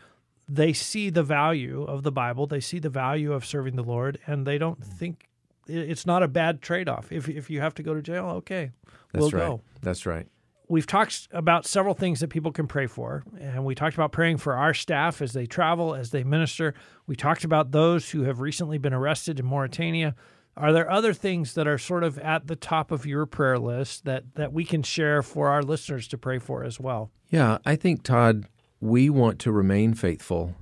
they 0.49 0.73
see 0.73 1.11
the 1.11 1.23
value 1.23 1.85
of 1.85 2.03
the 2.03 2.13
Bible. 2.13 2.47
They 2.47 2.61
see 2.61 2.79
the 2.79 2.91
value 2.91 3.33
of 3.33 3.45
serving 3.45 3.77
the 3.77 3.83
Lord, 3.83 4.19
and 4.27 4.47
they 4.47 4.59
don't 4.59 4.83
think 4.83 5.29
it's 5.67 6.07
not 6.07 6.23
a 6.23 6.29
bad 6.29 6.63
trade 6.63 6.89
off. 6.89 7.13
If 7.13 7.29
if 7.29 7.51
you 7.51 7.61
have 7.61 7.75
to 7.75 7.83
go 7.83 7.95
to 7.95 8.01
jail, 8.01 8.27
okay, 8.37 8.71
That's 9.13 9.23
we'll 9.23 9.31
right. 9.31 9.49
go 9.49 9.61
That's 9.83 10.07
right. 10.07 10.27
We've 10.69 10.87
talked 10.87 11.29
about 11.31 11.67
several 11.67 11.95
things 11.95 12.21
that 12.21 12.29
people 12.29 12.53
can 12.53 12.67
pray 12.67 12.87
for 12.87 13.25
and 13.39 13.65
we 13.65 13.75
talked 13.75 13.95
about 13.95 14.13
praying 14.13 14.39
for 14.39 14.55
our 14.55 14.75
staff 14.75 15.23
as 15.23 15.33
they 15.33 15.47
travel 15.47 15.95
as 15.95 16.11
they 16.11 16.25
minister. 16.25 16.75
We 17.07 17.17
talked 17.17 17.45
about 17.45 17.73
those 17.73 18.11
who 18.11 18.23
have 18.23 18.41
recently 18.41 18.79
been 18.79 18.95
arrested 18.95 19.39
in 19.39 19.47
mauritania. 19.47 20.15
Are 20.57 20.73
there 20.73 20.91
other 20.91 21.13
things 21.13 21.55
that 21.55 21.69
are 21.69 21.79
sort 21.79 22.03
of 22.03 22.19
at 22.19 22.47
the 22.47 22.57
top 22.57 22.91
of 22.91 23.05
your 23.05 23.27
prayer 23.27 23.59
list 23.59 24.05
that 24.07 24.35
that 24.35 24.53
we 24.53 24.65
can 24.65 24.83
share 24.83 25.23
for 25.23 25.49
our 25.49 25.63
listeners 25.63 26.09
to 26.09 26.19
pray 26.19 26.39
for 26.39 26.65
as 26.65 26.81
well? 26.81 27.11
Yeah, 27.29 27.59
I 27.67 27.77
think, 27.77 28.03
Todd, 28.03 28.47
we 28.81 29.11
want 29.11 29.39
to 29.41 29.53
remain 29.53 29.95
faithful, 29.95 30.55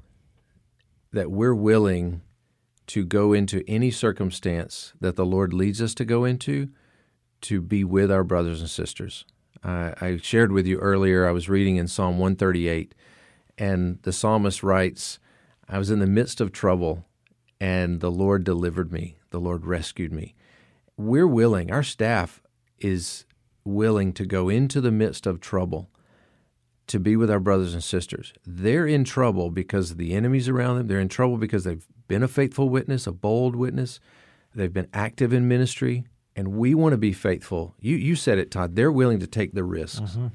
that 1.12 1.30
we're 1.30 1.54
willing 1.54 2.22
to 2.88 3.04
go 3.04 3.32
into 3.32 3.62
any 3.68 3.90
circumstance 3.90 4.92
that 5.00 5.16
the 5.16 5.26
Lord 5.26 5.52
leads 5.52 5.80
us 5.80 5.94
to 5.94 6.04
go 6.04 6.24
into 6.24 6.68
to 7.42 7.60
be 7.60 7.84
with 7.84 8.10
our 8.10 8.24
brothers 8.24 8.60
and 8.60 8.70
sisters. 8.70 9.24
I 9.64 9.94
I 10.00 10.16
shared 10.18 10.52
with 10.52 10.66
you 10.66 10.78
earlier, 10.78 11.26
I 11.26 11.32
was 11.32 11.48
reading 11.48 11.76
in 11.76 11.88
Psalm 11.88 12.18
138, 12.18 12.94
and 13.58 13.98
the 14.02 14.12
psalmist 14.12 14.62
writes, 14.62 15.18
I 15.68 15.78
was 15.78 15.90
in 15.90 16.00
the 16.00 16.06
midst 16.06 16.40
of 16.40 16.52
trouble, 16.52 17.04
and 17.60 18.00
the 18.00 18.10
Lord 18.10 18.44
delivered 18.44 18.92
me, 18.92 19.16
the 19.30 19.40
Lord 19.40 19.64
rescued 19.64 20.12
me. 20.12 20.34
We're 20.96 21.26
willing, 21.26 21.72
our 21.72 21.82
staff 21.82 22.42
is 22.78 23.24
willing 23.64 24.12
to 24.12 24.26
go 24.26 24.48
into 24.48 24.80
the 24.80 24.92
midst 24.92 25.26
of 25.26 25.40
trouble 25.40 25.88
to 26.86 27.00
be 27.00 27.16
with 27.16 27.30
our 27.30 27.40
brothers 27.40 27.72
and 27.72 27.82
sisters. 27.82 28.34
They're 28.46 28.86
in 28.86 29.04
trouble 29.04 29.50
because 29.50 29.92
of 29.92 29.96
the 29.96 30.12
enemies 30.12 30.48
around 30.48 30.76
them. 30.76 30.86
They're 30.86 31.00
in 31.00 31.08
trouble 31.08 31.38
because 31.38 31.64
they've 31.64 31.86
been 32.08 32.22
a 32.22 32.28
faithful 32.28 32.68
witness, 32.68 33.06
a 33.06 33.12
bold 33.12 33.56
witness, 33.56 34.00
they've 34.54 34.72
been 34.72 34.90
active 34.92 35.32
in 35.32 35.48
ministry, 35.48 36.04
and 36.36 36.48
we 36.48 36.74
want 36.74 36.92
to 36.92 36.98
be 36.98 37.12
faithful. 37.12 37.74
You 37.80 37.96
you 37.96 38.16
said 38.16 38.38
it, 38.38 38.50
Todd. 38.50 38.76
They're 38.76 38.92
willing 38.92 39.20
to 39.20 39.26
take 39.26 39.52
the 39.52 39.64
risks. 39.64 40.12
Mm-hmm. 40.12 40.26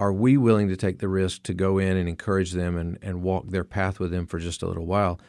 Are 0.00 0.12
we 0.12 0.36
willing 0.36 0.68
to 0.68 0.76
take 0.76 1.00
the 1.00 1.08
risk 1.08 1.42
to 1.44 1.54
go 1.54 1.78
in 1.78 1.96
and 1.96 2.08
encourage 2.08 2.52
them 2.52 2.76
and, 2.76 2.98
and 3.02 3.22
walk 3.22 3.48
their 3.48 3.64
path 3.64 3.98
with 3.98 4.12
them 4.12 4.26
for 4.26 4.38
just 4.38 4.62
a 4.62 4.66
little 4.66 4.86
while? 4.86 5.20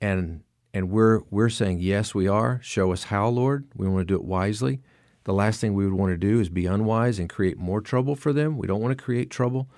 And 0.00 0.42
and 0.72 0.90
we're 0.90 1.20
we're 1.30 1.50
saying 1.50 1.80
yes, 1.80 2.14
we 2.14 2.26
are. 2.26 2.60
Show 2.62 2.92
us 2.92 3.04
how, 3.04 3.28
Lord. 3.28 3.66
We 3.76 3.86
want 3.86 4.00
to 4.00 4.12
do 4.12 4.16
it 4.16 4.24
wisely. 4.24 4.80
The 5.24 5.32
last 5.32 5.60
thing 5.60 5.74
we 5.74 5.84
would 5.84 5.98
want 5.98 6.12
to 6.12 6.18
do 6.18 6.40
is 6.40 6.48
be 6.48 6.66
unwise 6.66 7.18
and 7.18 7.30
create 7.30 7.58
more 7.58 7.80
trouble 7.80 8.14
for 8.14 8.32
them. 8.32 8.58
We 8.58 8.66
don't 8.66 8.80
want 8.80 8.96
to 8.96 9.02
create 9.02 9.30
trouble, 9.30 9.70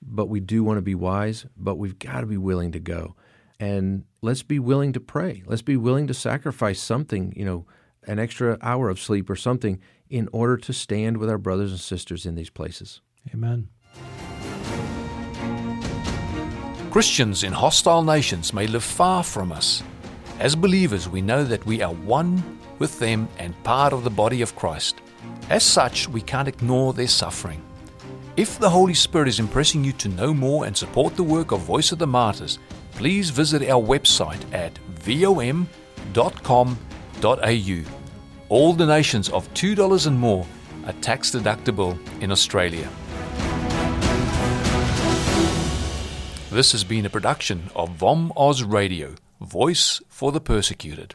but 0.00 0.28
we 0.28 0.38
do 0.38 0.62
want 0.62 0.78
to 0.78 0.82
be 0.82 0.94
wise. 0.94 1.46
But 1.56 1.76
we've 1.76 1.98
got 1.98 2.20
to 2.20 2.26
be 2.26 2.36
willing 2.36 2.72
to 2.72 2.80
go, 2.80 3.16
and 3.58 4.04
let's 4.20 4.42
be 4.42 4.58
willing 4.58 4.92
to 4.92 5.00
pray. 5.00 5.42
Let's 5.46 5.62
be 5.62 5.76
willing 5.76 6.06
to 6.08 6.14
sacrifice 6.14 6.80
something. 6.80 7.32
You 7.36 7.44
know, 7.44 7.66
an 8.06 8.18
extra 8.18 8.58
hour 8.62 8.88
of 8.88 9.00
sleep 9.00 9.28
or 9.30 9.36
something 9.36 9.80
in 10.10 10.28
order 10.32 10.56
to 10.56 10.72
stand 10.72 11.16
with 11.16 11.30
our 11.30 11.38
brothers 11.38 11.70
and 11.70 11.80
sisters 11.80 12.26
in 12.26 12.34
these 12.34 12.50
places. 12.50 13.00
Amen. 13.32 13.68
Christians 16.90 17.42
in 17.42 17.52
hostile 17.52 18.02
nations 18.02 18.52
may 18.52 18.66
live 18.66 18.84
far 18.84 19.22
from 19.22 19.50
us. 19.50 19.82
As 20.38 20.54
believers, 20.54 21.08
we 21.08 21.22
know 21.22 21.44
that 21.44 21.64
we 21.64 21.80
are 21.80 21.94
one 21.94 22.58
with 22.78 22.98
them 22.98 23.28
and 23.38 23.60
part 23.64 23.92
of 23.92 24.04
the 24.04 24.10
body 24.10 24.42
of 24.42 24.54
Christ. 24.56 24.96
As 25.48 25.62
such, 25.62 26.08
we 26.08 26.20
can't 26.20 26.48
ignore 26.48 26.92
their 26.92 27.08
suffering. 27.08 27.62
If 28.36 28.58
the 28.58 28.68
Holy 28.68 28.94
Spirit 28.94 29.28
is 29.28 29.40
impressing 29.40 29.84
you 29.84 29.92
to 29.92 30.08
know 30.08 30.34
more 30.34 30.66
and 30.66 30.76
support 30.76 31.16
the 31.16 31.22
work 31.22 31.52
of 31.52 31.60
Voice 31.60 31.92
of 31.92 31.98
the 31.98 32.06
Martyrs, 32.06 32.58
please 32.92 33.30
visit 33.30 33.62
our 33.68 33.82
website 33.82 34.42
at 34.52 34.76
vom.com.au. 35.00 35.66
All 38.48 38.72
donations 38.72 39.28
of 39.28 39.48
$2 39.54 40.06
and 40.08 40.18
more 40.18 40.44
are 40.86 40.92
tax 40.94 41.30
deductible 41.30 41.96
in 42.20 42.32
Australia. 42.32 42.88
This 46.50 46.72
has 46.72 46.82
been 46.82 47.06
a 47.06 47.10
production 47.10 47.70
of 47.76 47.90
VOM 47.90 48.32
Oz 48.36 48.64
Radio, 48.64 49.14
Voice 49.40 50.02
for 50.08 50.32
the 50.32 50.40
Persecuted. 50.40 51.14